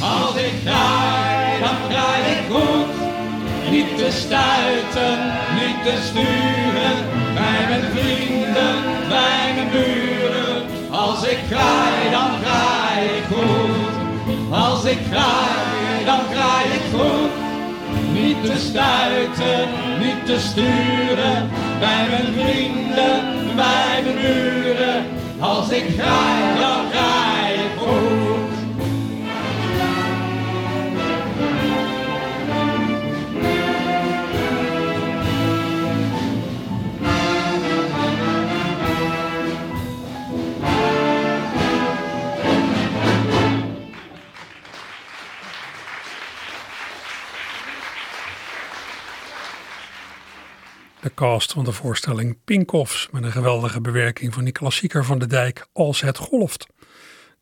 Als 0.00 0.36
ik 0.36 0.62
draai, 0.64 1.60
dan 1.60 1.76
draai 1.88 2.22
ik 2.32 2.42
goed. 2.50 2.94
Niet 3.70 3.96
te 3.96 4.10
stuiten, 4.10 5.18
niet 5.60 5.82
te 5.84 5.96
sturen. 6.08 6.96
Bij 7.34 7.68
mijn 7.68 7.84
vrienden, 7.94 8.74
bij 9.08 9.52
mijn 9.54 9.70
buren. 9.70 10.62
Als 10.90 11.26
ik 11.26 11.38
draai, 11.48 12.10
dan 12.10 12.30
draai 12.42 13.04
ik 13.04 13.24
goed. 13.34 13.95
Als 14.50 14.84
ik 14.84 14.98
draai, 15.10 16.04
dan 16.04 16.20
draai 16.30 16.64
ik 16.64 16.82
goed. 16.94 17.30
Niet 18.12 18.44
te 18.44 18.58
stuiten, 18.58 19.68
niet 19.98 20.26
te 20.26 20.40
sturen. 20.40 21.50
Bij 21.78 22.06
mijn 22.08 22.32
vrienden, 22.32 23.54
bij 23.56 24.02
mijn 24.04 24.16
buren. 24.16 25.06
Als 25.38 25.70
ik 25.70 25.96
draai, 25.96 26.58
dan 26.58 26.90
draai 26.90 27.15
De 51.06 51.14
cast 51.14 51.52
van 51.52 51.64
de 51.64 51.72
voorstelling 51.72 52.38
Pinkoffs 52.44 53.08
met 53.10 53.24
een 53.24 53.32
geweldige 53.32 53.80
bewerking 53.80 54.34
van 54.34 54.44
die 54.44 54.52
klassieker 54.52 55.04
van 55.04 55.18
de 55.18 55.26
dijk 55.26 55.66
Als 55.72 56.00
het 56.00 56.16
golft. 56.16 56.66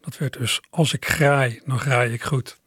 Dat 0.00 0.18
werd 0.18 0.32
dus 0.32 0.60
Als 0.70 0.92
ik 0.92 1.06
graai, 1.06 1.60
dan 1.64 1.78
graai 1.78 2.12
ik 2.12 2.22
goed. 2.22 2.58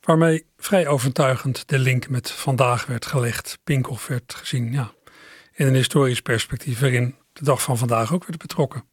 Waarmee 0.00 0.46
vrij 0.56 0.86
overtuigend 0.86 1.68
de 1.68 1.78
link 1.78 2.08
met 2.08 2.30
vandaag 2.30 2.86
werd 2.86 3.06
gelegd. 3.06 3.58
Pinkoff 3.64 4.06
werd 4.06 4.34
gezien 4.34 4.72
ja, 4.72 4.92
in 5.52 5.66
een 5.66 5.74
historisch 5.74 6.22
perspectief 6.22 6.80
waarin 6.80 7.14
de 7.32 7.44
dag 7.44 7.62
van 7.62 7.78
vandaag 7.78 8.12
ook 8.12 8.24
werd 8.24 8.38
betrokken. 8.38 8.84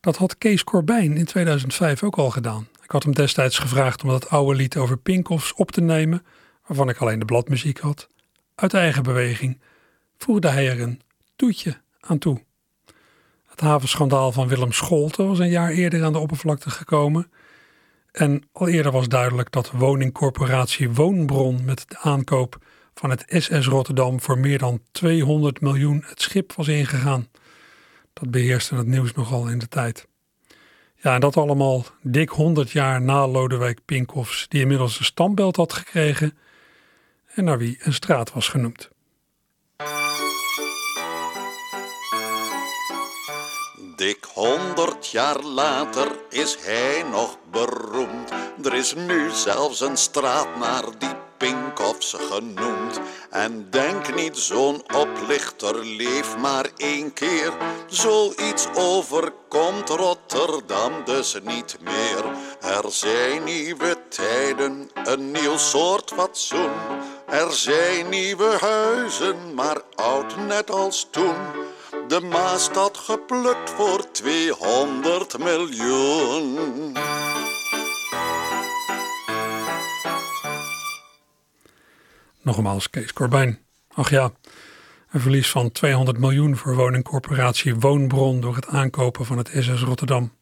Dat 0.00 0.16
had 0.16 0.38
Kees 0.38 0.64
Corbijn 0.64 1.16
in 1.16 1.24
2005 1.24 2.02
ook 2.02 2.16
al 2.16 2.30
gedaan. 2.30 2.68
Ik 2.82 2.90
had 2.90 3.02
hem 3.02 3.14
destijds 3.14 3.58
gevraagd 3.58 4.02
om 4.02 4.08
dat 4.08 4.28
oude 4.28 4.56
lied 4.56 4.76
over 4.76 4.96
Pinkoffs 4.98 5.54
op 5.54 5.70
te 5.70 5.80
nemen, 5.80 6.24
waarvan 6.66 6.88
ik 6.88 6.98
alleen 6.98 7.18
de 7.18 7.24
bladmuziek 7.24 7.78
had, 7.78 8.08
uit 8.54 8.74
eigen 8.74 9.02
beweging 9.02 9.60
voegde 10.24 10.48
hij 10.48 10.68
er 10.68 10.80
een 10.80 11.00
toetje 11.36 11.80
aan 12.00 12.18
toe. 12.18 12.42
Het 13.46 13.60
havenschandaal 13.60 14.32
van 14.32 14.48
Willem 14.48 14.72
Scholten 14.72 15.26
was 15.26 15.38
een 15.38 15.50
jaar 15.50 15.70
eerder 15.70 16.04
aan 16.04 16.12
de 16.12 16.18
oppervlakte 16.18 16.70
gekomen. 16.70 17.30
En 18.12 18.42
al 18.52 18.68
eerder 18.68 18.92
was 18.92 19.08
duidelijk 19.08 19.52
dat 19.52 19.70
woningcorporatie 19.70 20.90
Woonbron 20.90 21.64
met 21.64 21.84
de 21.88 21.98
aankoop 21.98 22.58
van 22.94 23.10
het 23.10 23.24
SS 23.28 23.66
Rotterdam 23.66 24.20
voor 24.20 24.38
meer 24.38 24.58
dan 24.58 24.82
200 24.90 25.60
miljoen 25.60 26.04
het 26.06 26.22
schip 26.22 26.52
was 26.52 26.68
ingegaan. 26.68 27.28
Dat 28.12 28.30
beheerste 28.30 28.74
het 28.74 28.86
nieuws 28.86 29.12
nogal 29.12 29.48
in 29.48 29.58
de 29.58 29.68
tijd. 29.68 30.08
Ja, 30.96 31.14
en 31.14 31.20
dat 31.20 31.36
allemaal 31.36 31.84
dik 32.02 32.28
100 32.28 32.70
jaar 32.70 33.02
na 33.02 33.26
Lodewijk 33.26 33.80
Pinkoffs, 33.84 34.48
die 34.48 34.60
inmiddels 34.60 34.98
een 34.98 35.04
standbeeld 35.04 35.56
had 35.56 35.72
gekregen 35.72 36.38
en 37.34 37.44
naar 37.44 37.58
wie 37.58 37.78
een 37.80 37.92
straat 37.92 38.32
was 38.32 38.48
genoemd. 38.48 38.90
Dik 44.00 44.24
honderd 44.34 45.10
jaar 45.10 45.40
later 45.42 46.08
is 46.28 46.56
hij 46.60 47.04
nog 47.10 47.36
beroemd. 47.50 48.30
Er 48.62 48.74
is 48.74 48.94
nu 48.94 49.30
zelfs 49.30 49.80
een 49.80 49.96
straat 49.96 50.56
naar 50.56 50.84
die 50.98 51.14
Pinkoffs 51.36 52.16
genoemd. 52.30 53.00
En 53.30 53.70
denk 53.70 54.14
niet, 54.14 54.36
zo'n 54.36 54.82
oplichter 54.94 55.84
leef 55.84 56.36
maar 56.36 56.66
één 56.76 57.12
keer. 57.12 57.52
Zoiets 57.86 58.66
overkomt 58.74 59.88
Rotterdam 59.88 60.92
dus 61.04 61.36
niet 61.42 61.76
meer. 61.80 62.24
Er 62.60 62.84
zijn 62.92 63.44
nieuwe 63.44 63.96
tijden, 64.08 64.90
een 65.04 65.30
nieuw 65.30 65.56
soort 65.56 66.12
fatsoen. 66.14 66.72
Er 67.26 67.52
zijn 67.52 68.08
nieuwe 68.08 68.56
huizen, 68.60 69.54
maar 69.54 69.80
oud 69.94 70.36
net 70.36 70.70
als 70.70 71.06
toen. 71.10 71.36
De 72.10 72.20
Maastad 72.20 72.96
geplukt 72.96 73.70
voor 73.70 74.10
200 74.12 75.38
miljoen. 75.38 76.56
Nogmaals 82.42 82.90
Kees 82.90 83.12
Corbijn. 83.12 83.58
Ach 83.88 84.10
ja, 84.10 84.32
een 85.10 85.20
verlies 85.20 85.50
van 85.50 85.72
200 85.72 86.18
miljoen 86.18 86.56
voor 86.56 86.74
woningcorporatie 86.74 87.74
Woonbron 87.74 88.40
door 88.40 88.54
het 88.54 88.66
aankopen 88.66 89.26
van 89.26 89.38
het 89.38 89.50
SS 89.58 89.82
Rotterdam. 89.82 90.32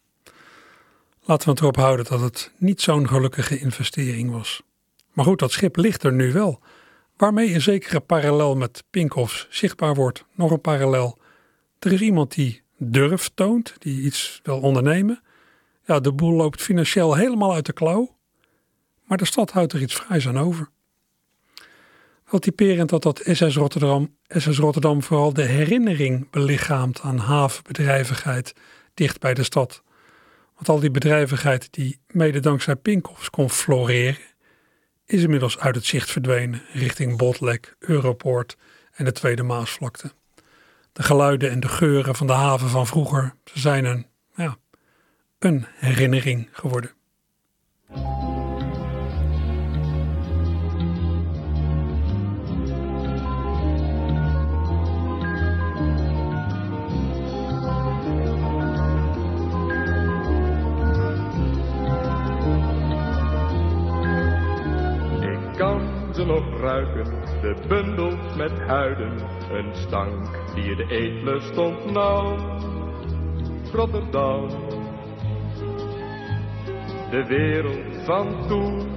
Laten 1.24 1.44
we 1.44 1.50
het 1.50 1.60
erop 1.60 1.76
houden 1.76 2.04
dat 2.04 2.20
het 2.20 2.52
niet 2.56 2.80
zo'n 2.80 3.08
gelukkige 3.08 3.58
investering 3.58 4.30
was. 4.30 4.62
Maar 5.12 5.24
goed, 5.24 5.38
dat 5.38 5.52
schip 5.52 5.76
ligt 5.76 6.02
er 6.02 6.12
nu 6.12 6.32
wel. 6.32 6.60
Waarmee 7.16 7.54
een 7.54 7.60
zekere 7.60 8.00
parallel 8.00 8.56
met 8.56 8.84
Pinkoffs 8.90 9.46
zichtbaar 9.50 9.94
wordt. 9.94 10.24
Nog 10.34 10.50
een 10.50 10.60
parallel. 10.60 11.18
Er 11.78 11.92
is 11.92 12.00
iemand 12.00 12.34
die 12.34 12.62
durf 12.76 13.30
toont, 13.34 13.74
die 13.78 14.02
iets 14.02 14.40
wil 14.42 14.60
ondernemen. 14.60 15.22
Ja, 15.84 16.00
de 16.00 16.12
boel 16.12 16.32
loopt 16.32 16.62
financieel 16.62 17.14
helemaal 17.14 17.54
uit 17.54 17.66
de 17.66 17.72
klauw. 17.72 18.16
Maar 19.04 19.18
de 19.18 19.24
stad 19.24 19.50
houdt 19.50 19.72
er 19.72 19.82
iets 19.82 19.94
vrijs 19.94 20.28
aan 20.28 20.38
over. 20.38 20.68
Wel 22.30 22.40
typerend 22.40 22.88
dat 22.88 23.02
dat 23.02 23.20
SS 23.24 23.56
Rotterdam, 23.56 24.16
SS 24.26 24.58
Rotterdam 24.58 25.02
vooral 25.02 25.32
de 25.32 25.42
herinnering 25.42 26.30
belichaamt 26.30 27.00
aan 27.00 27.18
havenbedrijvigheid 27.18 28.52
dicht 28.94 29.20
bij 29.20 29.34
de 29.34 29.42
stad. 29.42 29.82
Want 30.54 30.68
al 30.68 30.80
die 30.80 30.90
bedrijvigheid 30.90 31.68
die 31.70 32.00
mede 32.06 32.40
dankzij 32.40 32.76
Pinkoffs 32.76 33.30
kon 33.30 33.50
floreren, 33.50 34.18
is 35.06 35.22
inmiddels 35.22 35.58
uit 35.58 35.74
het 35.74 35.84
zicht 35.84 36.10
verdwenen 36.10 36.62
richting 36.72 37.16
Botlek, 37.16 37.76
Europoort 37.78 38.56
en 38.92 39.04
de 39.04 39.12
Tweede 39.12 39.42
Maasvlakte. 39.42 40.12
De 40.98 41.04
geluiden 41.04 41.50
en 41.50 41.60
de 41.60 41.68
geuren 41.68 42.14
van 42.14 42.26
de 42.26 42.32
haven 42.32 42.68
van 42.68 42.86
vroeger 42.86 43.34
ze 43.44 43.58
zijn 43.58 43.84
een, 43.84 44.06
ja, 44.34 44.56
een 45.38 45.66
herinnering 45.74 46.48
geworden. 46.52 46.90
Ik 65.20 65.56
kan 65.56 65.80
ze 66.14 66.24
nog 66.24 66.60
ruiken, 66.60 67.04
de 67.40 67.56
bundels 67.68 68.36
met 68.36 68.52
huiden, 68.58 69.37
een 69.50 69.74
stank 69.74 70.54
die 70.54 70.76
de 70.76 70.86
eetlust 70.88 71.58
ontnauwt. 71.58 72.66
Rotterdam, 73.72 74.48
de 77.10 77.24
wereld 77.26 78.04
van 78.04 78.46
toen. 78.46 78.96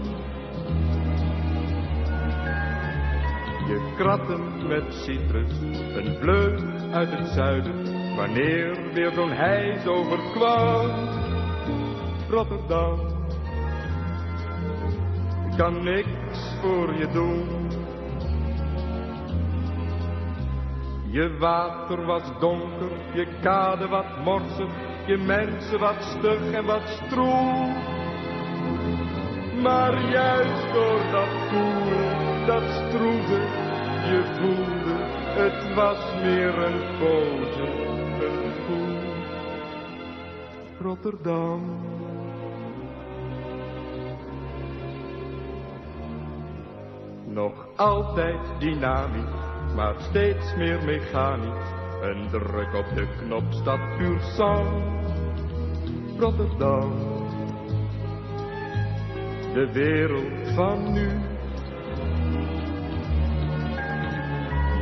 Je 3.67 3.93
kratten 3.97 4.67
met 4.67 4.93
citrus, 4.93 5.51
een 5.95 6.15
vleug 6.19 6.63
uit 6.91 7.09
het 7.11 7.27
zuiden, 7.27 8.15
wanneer 8.15 8.93
weer 8.93 9.11
zo'n 9.11 9.31
hijs 9.31 9.85
overkwam. 9.87 10.89
Rotterdam 12.29 12.99
kan 15.57 15.83
niks 15.83 16.55
voor 16.61 16.93
je 16.93 17.07
doen. 17.11 17.60
Je 21.11 21.37
water 21.37 22.05
was 22.05 22.23
donker, 22.39 22.91
je 23.13 23.27
kade 23.41 23.87
wat 23.87 24.23
morsig, 24.23 24.69
je 25.05 25.17
mensen 25.17 25.79
wat 25.79 26.03
stug 26.03 26.51
en 26.51 26.65
wat 26.65 26.87
stroef. 26.87 27.75
Maar 29.61 30.09
juist 30.09 30.73
door 30.73 31.01
dat 31.11 31.29
koele, 31.49 32.45
dat 32.45 32.63
stroeve, 32.63 33.39
je 34.11 34.23
voelde, 34.39 34.95
het 35.41 35.73
was 35.73 36.21
meer 36.21 36.57
een 36.57 36.97
pose, 36.99 37.67
een 38.25 38.53
gevoel. 38.53 38.97
Rotterdam. 40.79 41.61
Nog 47.25 47.67
altijd 47.75 48.39
dynamisch, 48.59 49.50
maar 49.75 49.95
steeds 50.09 50.55
meer 50.55 50.83
mechanisch. 50.85 51.79
Een 52.01 52.27
druk 52.29 52.73
op 52.73 52.95
de 52.95 53.07
knop 53.17 53.43
staat 53.49 53.97
puur 53.97 54.19
sang. 54.21 54.67
Rotterdam. 56.17 56.91
De 59.53 59.71
wereld 59.71 60.53
van 60.55 60.93
nu. 60.93 61.09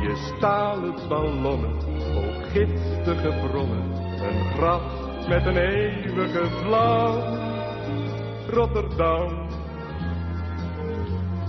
Je 0.02 0.32
stalen 0.36 0.94
ballonnen, 1.08 1.80
vol 1.80 2.32
giftige 2.52 3.48
bronnen. 3.48 3.90
Een 4.20 4.44
graf 4.54 4.82
met 5.28 5.46
een 5.46 5.56
eeuwige 5.56 6.46
vlam. 6.46 7.38
Rotterdam. 8.48 9.48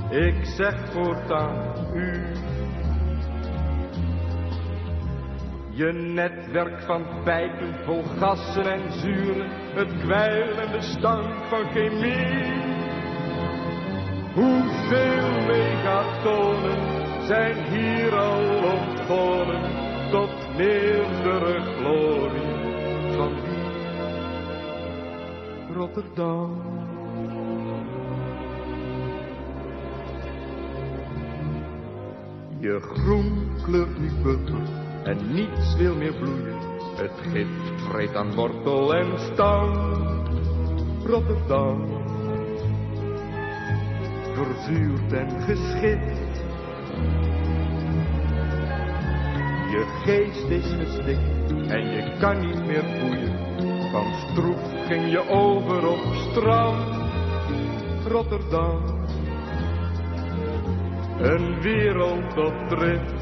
Ik 0.10 0.46
zeg 0.46 0.92
voortaan 0.92 1.76
u. 1.94 2.42
Je 5.82 5.92
netwerk 5.92 6.82
van 6.82 7.06
pijpen 7.24 7.76
vol 7.86 8.04
gassen 8.04 8.72
en 8.72 8.92
zuren, 8.92 9.50
het 9.52 9.98
kwijlende 10.00 10.82
stank 10.82 11.44
van 11.50 11.72
chemie. 11.72 12.54
Hoeveel 14.34 15.46
megatonen 15.48 16.80
zijn 17.26 17.64
hier 17.64 18.16
al 18.16 18.64
ontgonnen 18.64 19.62
tot 20.12 20.56
meerdere 20.58 21.62
glorie 21.62 22.56
van 23.16 23.34
wie? 23.34 23.70
Rotterdam. 25.76 26.62
Je 32.60 32.80
groen 32.80 33.52
kleurt 33.64 34.00
en 35.04 35.34
niets 35.34 35.76
wil 35.76 35.96
meer 35.96 36.14
bloeien. 36.14 36.58
Het 36.96 37.12
gift 37.32 37.82
vreet 37.90 38.16
aan 38.16 38.36
wortel 38.36 38.96
en 38.96 39.20
stam. 39.20 39.74
Rotterdam, 41.06 42.02
verzuurd 44.34 45.14
en 45.14 45.42
geschikt. 45.42 46.20
Je 49.72 49.86
geest 50.04 50.50
is 50.50 50.74
gestikt 50.80 51.70
en 51.70 51.92
je 51.92 52.18
kan 52.20 52.40
niet 52.40 52.66
meer 52.66 52.84
boeien. 53.00 53.40
Van 53.92 54.14
stroef 54.14 54.86
ging 54.88 55.12
je 55.12 55.30
over 55.30 55.88
op 55.88 56.14
strand. 56.14 57.00
Rotterdam, 58.08 59.06
een 61.18 61.62
wereld 61.62 62.38
op 62.38 62.54
drift. 62.70 63.21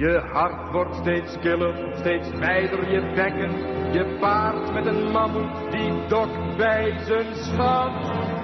Je 0.00 0.20
hart 0.32 0.70
wordt 0.72 0.94
steeds 0.94 1.38
killer, 1.40 1.74
steeds 1.98 2.30
wijder 2.30 2.92
je 2.92 3.12
bekken. 3.14 3.50
Je 3.92 4.16
paard 4.20 4.72
met 4.72 4.86
een 4.86 5.10
mammoet 5.10 5.70
die 5.70 6.06
dokt 6.08 6.56
bij 6.56 6.98
zijn 7.06 7.34
schat. 7.34 7.92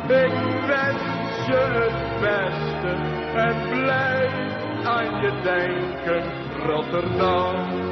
Ik 0.04 0.32
wens 0.66 1.46
je 1.46 1.60
het 1.72 2.20
beste 2.20 2.92
en 3.34 3.68
blijf 3.68 4.32
aan 4.84 5.20
je 5.20 5.40
denken, 5.42 6.22
Rotterdam. 6.66 7.86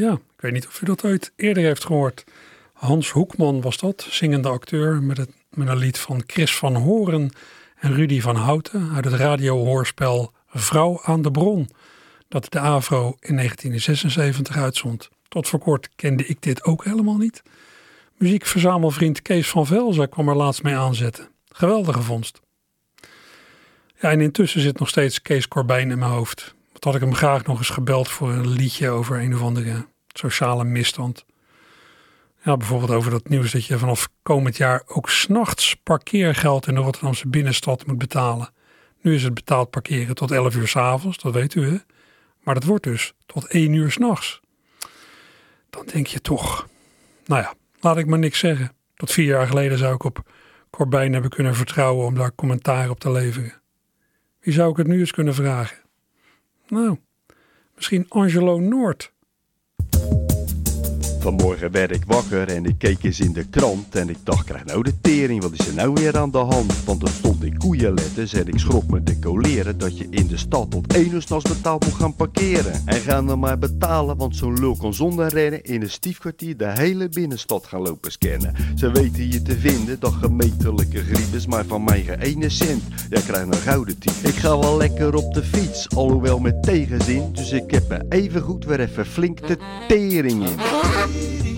Ja, 0.00 0.12
ik 0.12 0.40
weet 0.40 0.52
niet 0.52 0.66
of 0.66 0.82
u 0.82 0.84
dat 0.84 1.04
ooit 1.04 1.32
eerder 1.36 1.62
heeft 1.62 1.84
gehoord. 1.84 2.24
Hans 2.72 3.10
Hoekman 3.10 3.60
was 3.60 3.76
dat, 3.76 4.06
zingende 4.10 4.48
acteur 4.48 5.02
met, 5.02 5.16
het, 5.16 5.30
met 5.50 5.68
een 5.68 5.76
lied 5.76 5.98
van 5.98 6.22
Chris 6.26 6.56
van 6.56 6.74
Horen 6.74 7.30
en 7.76 7.94
Rudy 7.94 8.20
van 8.20 8.36
Houten 8.36 8.90
uit 8.94 9.04
het 9.04 9.14
radiohoorspel 9.14 10.32
Vrouw 10.48 11.00
aan 11.02 11.22
de 11.22 11.30
Bron, 11.30 11.68
dat 12.28 12.52
de 12.52 12.58
AVRO 12.58 13.16
in 13.20 13.36
1976 13.36 14.56
uitzond. 14.56 15.08
Tot 15.28 15.48
voor 15.48 15.58
kort 15.58 15.88
kende 15.96 16.26
ik 16.26 16.42
dit 16.42 16.64
ook 16.64 16.84
helemaal 16.84 17.16
niet. 17.16 17.42
Muziekverzamelvriend 18.16 19.22
Kees 19.22 19.48
van 19.48 19.66
Velzen 19.66 20.08
kwam 20.08 20.28
er 20.28 20.36
laatst 20.36 20.62
mee 20.62 20.76
aanzetten. 20.76 21.28
Geweldige 21.48 22.02
vondst. 22.02 22.40
Ja, 24.00 24.10
en 24.10 24.20
intussen 24.20 24.60
zit 24.60 24.78
nog 24.78 24.88
steeds 24.88 25.22
Kees 25.22 25.48
Corbijn 25.48 25.90
in 25.90 25.98
mijn 25.98 26.10
hoofd. 26.10 26.54
Wat 26.72 26.84
had 26.84 26.94
ik 26.94 27.00
hem 27.00 27.14
graag 27.14 27.44
nog 27.44 27.58
eens 27.58 27.68
gebeld 27.68 28.08
voor 28.08 28.30
een 28.32 28.48
liedje 28.48 28.88
over 28.88 29.20
een 29.20 29.34
of 29.34 29.42
andere 29.42 29.86
sociale 30.18 30.64
misstand. 30.64 31.24
Ja, 32.42 32.56
bijvoorbeeld 32.56 32.90
over 32.90 33.10
dat 33.10 33.28
nieuws 33.28 33.52
dat 33.52 33.66
je 33.66 33.78
vanaf 33.78 34.08
komend 34.22 34.56
jaar 34.56 34.82
ook 34.86 35.10
s'nachts 35.10 35.74
parkeergeld 35.74 36.66
in 36.66 36.74
de 36.74 36.80
Rotterdamse 36.80 37.28
binnenstad 37.28 37.86
moet 37.86 37.98
betalen. 37.98 38.52
Nu 39.00 39.14
is 39.14 39.22
het 39.22 39.34
betaald 39.34 39.70
parkeren 39.70 40.14
tot 40.14 40.30
11 40.30 40.54
uur 40.54 40.68
s'avonds, 40.68 41.18
dat 41.18 41.34
weet 41.34 41.54
u 41.54 41.66
hè. 41.66 41.76
Maar 42.40 42.54
dat 42.54 42.64
wordt 42.64 42.84
dus 42.84 43.12
tot 43.26 43.46
1 43.46 43.72
uur 43.72 43.90
s'nachts. 43.90 44.40
Dan 45.70 45.86
denk 45.86 46.06
je 46.06 46.20
toch, 46.20 46.68
nou 47.24 47.42
ja, 47.42 47.54
laat 47.80 47.98
ik 47.98 48.06
maar 48.06 48.18
niks 48.18 48.38
zeggen. 48.38 48.72
Tot 48.94 49.12
vier 49.12 49.26
jaar 49.26 49.46
geleden 49.46 49.78
zou 49.78 49.94
ik 49.94 50.04
op 50.04 50.30
Corbijn 50.70 51.12
hebben 51.12 51.30
kunnen 51.30 51.54
vertrouwen 51.54 52.06
om 52.06 52.14
daar 52.14 52.34
commentaar 52.34 52.90
op 52.90 53.00
te 53.00 53.10
leveren. 53.10 53.62
Wie 54.40 54.52
zou 54.54 54.70
ik 54.70 54.76
het 54.76 54.86
nu 54.86 54.98
eens 54.98 55.12
kunnen 55.12 55.34
vragen? 55.34 55.76
Nou, 56.68 56.98
misschien 57.74 58.06
Angelo 58.08 58.58
Noord. 58.58 59.12
Vanmorgen 61.20 61.70
werd 61.70 61.94
ik 61.94 62.02
wakker 62.06 62.48
en 62.48 62.64
ik 62.64 62.78
keek 62.78 63.02
eens 63.02 63.20
in 63.20 63.32
de 63.32 63.44
krant 63.44 63.96
En 63.96 64.08
ik 64.08 64.16
dacht, 64.22 64.44
krijg 64.44 64.64
nou 64.64 64.82
de 64.82 65.00
tering, 65.00 65.42
wat 65.42 65.52
is 65.52 65.66
er 65.66 65.74
nou 65.74 65.92
weer 65.92 66.18
aan 66.18 66.30
de 66.30 66.38
hand? 66.38 66.84
Want 66.84 67.02
er 67.02 67.08
stond 67.08 67.44
in 67.44 67.58
koeienletters 67.58 68.32
en 68.32 68.46
ik 68.46 68.58
schrok 68.58 68.86
me 68.86 69.02
te 69.02 69.18
coleren 69.18 69.78
Dat 69.78 69.98
je 69.98 70.06
in 70.10 70.26
de 70.26 70.36
stad 70.36 70.70
tot 70.70 70.94
één 70.94 71.12
uur 71.12 71.22
s'nachts 71.22 71.50
betaald 71.50 71.84
moet 71.84 71.94
gaan 71.94 72.16
parkeren. 72.16 72.82
En 72.84 73.00
ga 73.00 73.22
dan 73.22 73.38
maar 73.38 73.58
betalen, 73.58 74.16
want 74.16 74.36
zo'n 74.36 74.58
lul 74.58 74.76
kan 74.76 74.94
zonder 74.94 75.28
rennen 75.28 75.64
In 75.64 75.82
een 75.82 75.90
stiefkwartier 75.90 76.56
de 76.56 76.70
hele 76.70 77.08
binnenstad 77.08 77.66
gaan 77.66 77.82
lopen 77.82 78.12
scannen. 78.12 78.54
Ze 78.76 78.90
weten 78.90 79.32
je 79.32 79.42
te 79.42 79.58
vinden, 79.58 80.00
dat 80.00 80.12
gemeentelijke 80.12 80.98
griebes 80.98 81.46
Maar 81.46 81.64
van 81.64 81.84
mij 81.84 82.02
geen 82.02 82.20
ene 82.20 82.48
cent, 82.48 82.82
jij 83.10 83.22
krijgt 83.22 83.46
een 83.46 83.60
gouden 83.60 83.98
tien 83.98 84.12
Ik 84.22 84.34
ga 84.34 84.58
wel 84.58 84.76
lekker 84.76 85.14
op 85.14 85.34
de 85.34 85.42
fiets, 85.42 85.88
alhoewel 85.96 86.38
met 86.38 86.62
tegenzin 86.62 87.32
Dus 87.32 87.52
ik 87.52 87.70
heb 87.70 87.90
er 87.90 88.04
even 88.08 88.40
goed 88.40 88.64
weer 88.64 88.80
even 88.80 89.06
flink 89.06 89.46
de 89.46 89.58
tering 89.88 90.46
in 90.46 90.56
Bye. 91.12 91.49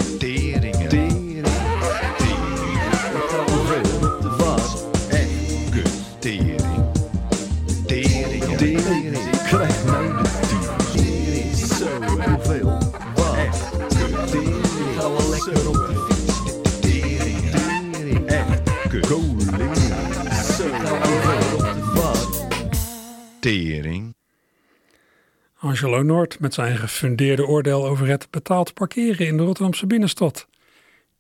Angelo 25.73 26.03
Noord 26.03 26.41
met 26.41 26.55
zijn 26.55 26.77
gefundeerde 26.77 27.47
oordeel 27.47 27.87
over 27.87 28.07
het 28.07 28.27
betaald 28.31 28.75
parkeren 28.75 29.27
in 29.27 29.37
de 29.37 29.43
Rotterdamse 29.43 29.87
binnenstad. 29.87 30.49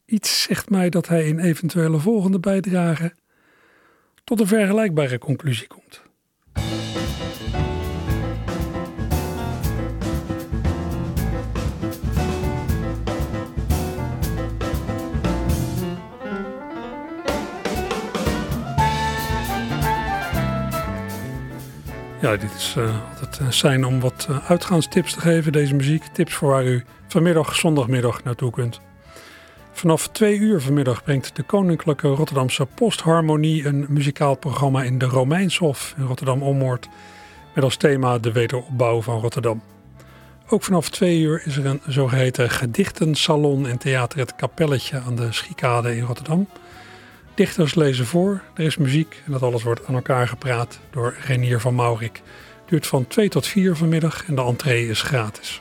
Iets 0.06 0.42
zegt 0.42 0.70
mij 0.70 0.90
dat 0.90 1.08
hij 1.08 1.28
in 1.28 1.38
eventuele 1.38 1.98
volgende 1.98 2.40
bijdrage 2.40 3.14
tot 4.24 4.40
een 4.40 4.46
vergelijkbare 4.46 5.18
conclusie 5.18 5.66
komt. 5.66 6.02
Ja, 22.22 22.36
dit 22.36 22.54
is 22.56 22.74
uh, 22.78 22.94
altijd 23.10 23.54
zijn 23.54 23.84
om 23.84 24.00
wat 24.00 24.28
uitgaanstips 24.46 25.12
te 25.12 25.20
geven, 25.20 25.52
deze 25.52 25.74
muziek. 25.74 26.04
Tips 26.04 26.34
voor 26.34 26.50
waar 26.50 26.64
u 26.64 26.84
vanmiddag, 27.08 27.54
zondagmiddag 27.54 28.24
naartoe 28.24 28.50
kunt. 28.50 28.80
Vanaf 29.72 30.08
twee 30.08 30.38
uur 30.38 30.60
vanmiddag 30.60 31.04
brengt 31.04 31.36
de 31.36 31.42
Koninklijke 31.42 32.08
Rotterdamse 32.08 32.66
Postharmonie 32.66 33.66
een 33.66 33.86
muzikaal 33.88 34.34
programma 34.34 34.82
in 34.82 34.98
de 34.98 35.04
Romeinshof 35.04 35.94
in 35.98 36.04
Rotterdam-Ommoord. 36.04 36.88
Met 37.54 37.64
als 37.64 37.76
thema 37.76 38.18
de 38.18 38.32
wederopbouw 38.32 39.02
van 39.02 39.20
Rotterdam. 39.20 39.62
Ook 40.48 40.62
vanaf 40.62 40.90
twee 40.90 41.20
uur 41.20 41.42
is 41.44 41.56
er 41.56 41.66
een 41.66 41.80
zogeheten 41.86 42.50
gedichtensalon 42.50 43.68
in 43.68 43.78
Theater 43.78 44.18
Het 44.18 44.34
Kapelletje 44.36 45.00
aan 45.06 45.16
de 45.16 45.32
Schiekade 45.32 45.96
in 45.96 46.04
Rotterdam. 46.04 46.46
Dichters 47.34 47.74
lezen 47.74 48.06
voor, 48.06 48.42
er 48.54 48.64
is 48.64 48.76
muziek 48.76 49.22
en 49.26 49.32
dat 49.32 49.42
alles 49.42 49.62
wordt 49.62 49.86
aan 49.86 49.94
elkaar 49.94 50.28
gepraat 50.28 50.78
door 50.90 51.16
Renier 51.26 51.60
van 51.60 51.74
Maurik. 51.74 52.22
Duurt 52.66 52.86
van 52.86 53.06
2 53.06 53.28
tot 53.28 53.46
4 53.46 53.76
vanmiddag 53.76 54.24
en 54.26 54.34
de 54.34 54.42
entree 54.42 54.88
is 54.88 55.02
gratis. 55.02 55.60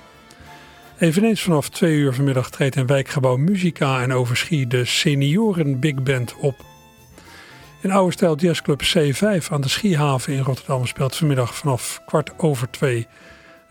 Eveneens 0.99 1.41
vanaf 1.41 1.69
2 1.69 1.95
uur 1.95 2.13
vanmiddag 2.13 2.49
treedt 2.49 2.75
in 2.75 2.87
wijkgebouw 2.87 3.35
Musica 3.35 4.01
en 4.01 4.13
Overschie 4.13 4.67
de 4.67 4.85
Senioren 4.85 5.79
Big 5.79 6.03
Band 6.03 6.35
op. 6.35 6.65
In 7.81 7.91
oude 7.91 8.11
stijl 8.11 8.35
jazzclub 8.35 8.81
C5 8.83 9.47
aan 9.49 9.61
de 9.61 9.69
Schiehaven 9.69 10.33
in 10.33 10.43
Rotterdam 10.43 10.85
speelt 10.85 11.15
vanmiddag 11.15 11.55
vanaf 11.55 12.01
kwart 12.05 12.31
over 12.37 12.69
twee 12.69 13.07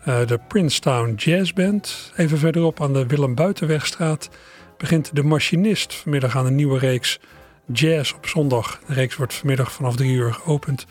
uh, 0.07 0.27
de 0.27 0.39
Princetown 0.47 1.13
Jazz 1.15 1.53
Band. 1.53 2.11
Even 2.15 2.37
verderop 2.37 2.81
aan 2.81 2.93
de 2.93 3.05
Willem 3.05 3.35
Buitenwegstraat 3.35 4.29
begint 4.77 5.15
de 5.15 5.23
Machinist 5.23 5.93
vanmiddag 5.93 6.37
aan 6.37 6.45
een 6.45 6.55
nieuwe 6.55 6.79
reeks 6.79 7.19
Jazz 7.73 8.13
op 8.13 8.27
zondag. 8.27 8.79
De 8.87 8.93
reeks 8.93 9.15
wordt 9.15 9.33
vanmiddag 9.33 9.71
vanaf 9.71 9.95
drie 9.95 10.11
uur 10.11 10.33
geopend 10.33 10.85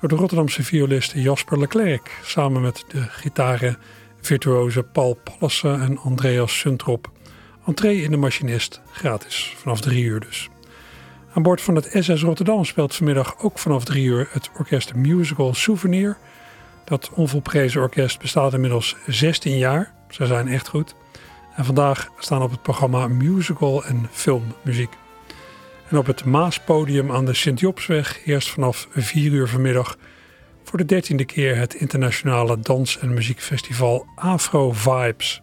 door 0.00 0.08
de 0.08 0.14
Rotterdamse 0.14 0.62
violist 0.62 1.12
Jasper 1.12 1.58
Leclerc 1.58 2.18
samen 2.22 2.62
met 2.62 2.84
de 2.88 3.02
gitaren 3.02 3.78
virtuoze 4.20 4.82
Paul 4.82 5.14
Pallassen 5.24 5.80
en 5.80 5.98
Andreas 5.98 6.58
Suntrop. 6.58 7.10
Entree 7.66 8.02
in 8.02 8.10
de 8.10 8.16
Machinist 8.16 8.80
gratis, 8.90 9.54
vanaf 9.56 9.80
drie 9.80 10.04
uur 10.04 10.20
dus. 10.20 10.48
Aan 11.34 11.42
boord 11.42 11.60
van 11.60 11.74
het 11.74 11.90
SS 11.92 12.22
Rotterdam 12.22 12.64
speelt 12.64 12.94
vanmiddag 12.94 13.38
ook 13.38 13.58
vanaf 13.58 13.84
drie 13.84 14.04
uur 14.04 14.28
het 14.30 14.50
orkest 14.58 14.94
Musical 14.94 15.54
Souvenir. 15.54 16.16
Dat 16.84 17.10
onvolprezen 17.14 17.80
orkest 17.80 18.18
bestaat 18.18 18.52
inmiddels 18.52 18.96
16 19.06 19.58
jaar. 19.58 19.94
Ze 20.10 20.26
zijn 20.26 20.48
echt 20.48 20.68
goed. 20.68 20.94
En 21.56 21.64
vandaag 21.64 22.08
staan 22.18 22.42
op 22.42 22.50
het 22.50 22.62
programma 22.62 23.08
musical 23.08 23.84
en 23.84 24.08
filmmuziek. 24.10 24.96
En 25.88 25.98
op 25.98 26.06
het 26.06 26.24
Maaspodium 26.24 27.12
aan 27.12 27.24
de 27.24 27.34
Sint-Jobsweg 27.34 28.20
eerst 28.24 28.48
vanaf 28.48 28.88
4 28.90 29.32
uur 29.32 29.48
vanmiddag 29.48 29.96
voor 30.64 30.78
de 30.78 30.84
dertiende 30.84 31.24
keer 31.24 31.56
het 31.56 31.74
internationale 31.74 32.60
dans- 32.60 32.98
en 32.98 33.14
muziekfestival 33.14 34.06
Afro 34.14 34.72
Vibes. 34.72 35.42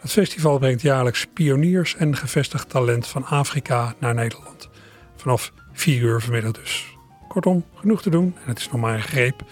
Dat 0.00 0.10
festival 0.10 0.58
brengt 0.58 0.82
jaarlijks 0.82 1.26
pioniers 1.26 1.96
en 1.96 2.16
gevestigd 2.16 2.68
talent 2.68 3.06
van 3.06 3.24
Afrika 3.24 3.94
naar 3.98 4.14
Nederland. 4.14 4.68
Vanaf 5.16 5.52
4 5.72 6.02
uur 6.02 6.20
vanmiddag 6.20 6.52
dus. 6.52 6.96
Kortom, 7.28 7.64
genoeg 7.74 8.02
te 8.02 8.10
doen 8.10 8.36
en 8.42 8.48
het 8.48 8.58
is 8.58 8.68
nog 8.68 8.80
maar 8.80 8.94
een 8.94 9.02
greep. 9.02 9.42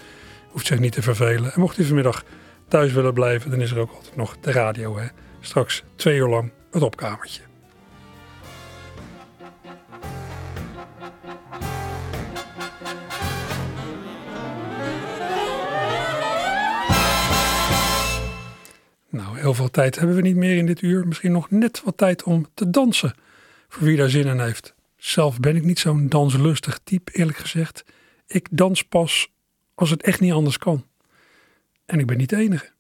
Hoeft 0.49 0.67
zich 0.67 0.79
niet 0.79 0.93
te 0.93 1.03
vervelen. 1.03 1.53
En 1.53 1.61
mocht 1.61 1.79
u 1.79 1.85
vanmiddag 1.85 2.25
thuis 2.69 2.93
willen 2.93 3.15
blijven, 3.15 3.51
dan 3.51 3.61
is 3.61 3.71
er 3.71 3.79
ook 3.79 3.93
altijd 3.93 4.17
nog 4.17 4.37
de 4.41 4.53
radio. 4.53 4.99
Hè? 4.99 5.07
Straks 5.41 5.83
twee 5.97 6.17
uur 6.17 6.29
lang 6.29 6.53
het 6.71 6.83
opkamertje. 6.83 7.48
Heel 19.49 19.57
veel 19.57 19.71
tijd 19.71 19.99
hebben 19.99 20.17
we 20.17 20.23
niet 20.23 20.37
meer 20.37 20.57
in 20.57 20.67
dit 20.67 20.83
uur. 20.83 21.07
Misschien 21.07 21.33
nog 21.33 21.51
net 21.51 21.83
wat 21.85 21.97
tijd 21.97 22.23
om 22.23 22.47
te 22.55 22.71
dansen. 22.71 23.15
Voor 23.69 23.87
wie 23.87 23.97
daar 23.97 24.09
zin 24.09 24.27
in 24.27 24.41
heeft. 24.41 24.75
Zelf 24.97 25.41
ben 25.41 25.57
ik 25.57 25.65
niet 25.65 25.79
zo'n 25.79 26.09
danslustig 26.09 26.81
type, 26.85 27.13
eerlijk 27.13 27.39
gezegd. 27.39 27.85
Ik 28.27 28.49
dans 28.51 28.83
pas 28.83 29.29
als 29.75 29.91
het 29.91 30.03
echt 30.03 30.21
niet 30.21 30.33
anders 30.33 30.59
kan. 30.59 30.87
En 31.87 31.99
ik 31.99 32.07
ben 32.07 32.17
niet 32.17 32.29
de 32.29 32.37
enige. 32.37 32.71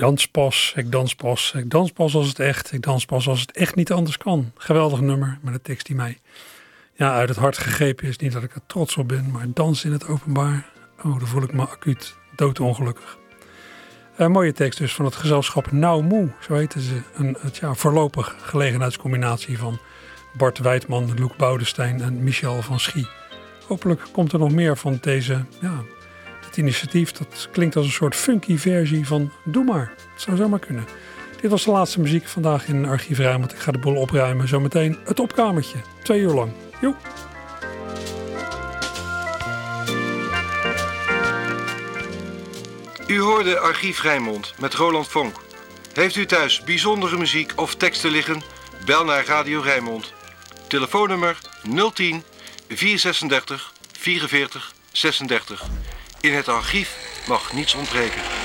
Dans 0.00 0.26
pas, 0.26 0.72
ik 0.76 0.92
dans 0.92 1.14
pas, 1.14 1.52
ik 1.56 1.70
dans 1.70 1.92
pas 1.92 2.14
als 2.14 2.28
het 2.28 2.38
echt, 2.38 2.72
ik 2.72 2.82
dans 2.82 3.04
pas 3.04 3.28
als 3.28 3.40
het 3.40 3.52
echt 3.52 3.74
niet 3.74 3.92
anders 3.92 4.18
kan. 4.18 4.52
Geweldig 4.56 5.00
nummer 5.00 5.38
met 5.42 5.54
een 5.54 5.62
tekst 5.62 5.86
die 5.86 5.96
mij 5.96 6.18
ja, 6.94 7.12
uit 7.12 7.28
het 7.28 7.38
hart 7.38 7.58
gegrepen 7.58 8.08
is. 8.08 8.16
Niet 8.16 8.32
dat 8.32 8.42
ik 8.42 8.54
er 8.54 8.60
trots 8.66 8.96
op 8.96 9.08
ben, 9.08 9.30
maar 9.30 9.46
dansen 9.48 9.86
in 9.86 9.92
het 9.92 10.06
openbaar, 10.06 10.70
oh, 11.02 11.18
dan 11.18 11.26
voel 11.28 11.42
ik 11.42 11.52
me 11.52 11.62
acuut 11.62 12.14
doodongelukkig. 12.36 13.18
Een 14.16 14.30
mooie 14.30 14.52
tekst 14.52 14.78
dus 14.78 14.94
van 14.94 15.04
het 15.04 15.16
gezelschap 15.16 15.72
Nou 15.72 16.02
Moe, 16.02 16.28
zo 16.40 16.54
heten 16.54 16.80
ze. 16.80 17.02
Een 17.14 17.36
het, 17.40 17.56
ja, 17.56 17.74
voorlopig 17.74 18.36
gelegenheidscombinatie 18.40 19.58
van 19.58 19.78
Bart 20.36 20.58
Wijdman, 20.58 21.18
Loek 21.18 21.36
Boudestein 21.36 22.00
en 22.00 22.22
Michel 22.24 22.62
van 22.62 22.80
Schie. 22.80 23.08
Hopelijk 23.66 24.02
komt 24.12 24.32
er 24.32 24.38
nog 24.38 24.52
meer 24.52 24.76
van 24.76 24.98
deze 25.00 25.44
ja, 25.60 25.82
het 26.50 26.58
initiatief 26.58 27.12
dat 27.12 27.48
klinkt 27.52 27.76
als 27.76 27.86
een 27.86 27.92
soort 27.92 28.14
funky 28.14 28.56
versie 28.56 29.06
van 29.06 29.32
Doe 29.44 29.64
maar. 29.64 29.92
Het 30.12 30.22
zou 30.22 30.36
zomaar 30.36 30.58
kunnen. 30.58 30.86
Dit 31.40 31.50
was 31.50 31.64
de 31.64 31.70
laatste 31.70 32.00
muziek 32.00 32.26
vandaag 32.26 32.68
in 32.68 32.86
Archief 32.86 33.18
want 33.18 33.52
Ik 33.52 33.58
ga 33.58 33.72
de 33.72 33.78
boel 33.78 33.96
opruimen. 33.96 34.48
Zometeen 34.48 34.98
het 35.04 35.20
opkamertje. 35.20 35.76
Twee 36.02 36.20
uur 36.20 36.32
lang. 36.32 36.52
Joe. 36.80 36.94
U 43.06 43.20
hoorde 43.20 43.58
Archief 43.58 44.02
Rijnmond 44.02 44.54
met 44.58 44.74
Roland 44.74 45.08
Vonk. 45.08 45.36
Heeft 45.92 46.16
u 46.16 46.26
thuis 46.26 46.62
bijzondere 46.64 47.18
muziek 47.18 47.52
of 47.56 47.74
teksten 47.74 48.10
liggen? 48.10 48.42
Bel 48.84 49.04
naar 49.04 49.24
Radio 49.24 49.60
Rijnmond. 49.60 50.12
Telefoonnummer 50.68 51.38
010 51.94 52.22
436 52.68 53.72
44 53.92 54.72
36. 54.92 55.68
In 56.22 56.34
het 56.34 56.48
archief 56.48 56.96
mag 57.28 57.52
niets 57.52 57.74
ontbreken. 57.74 58.39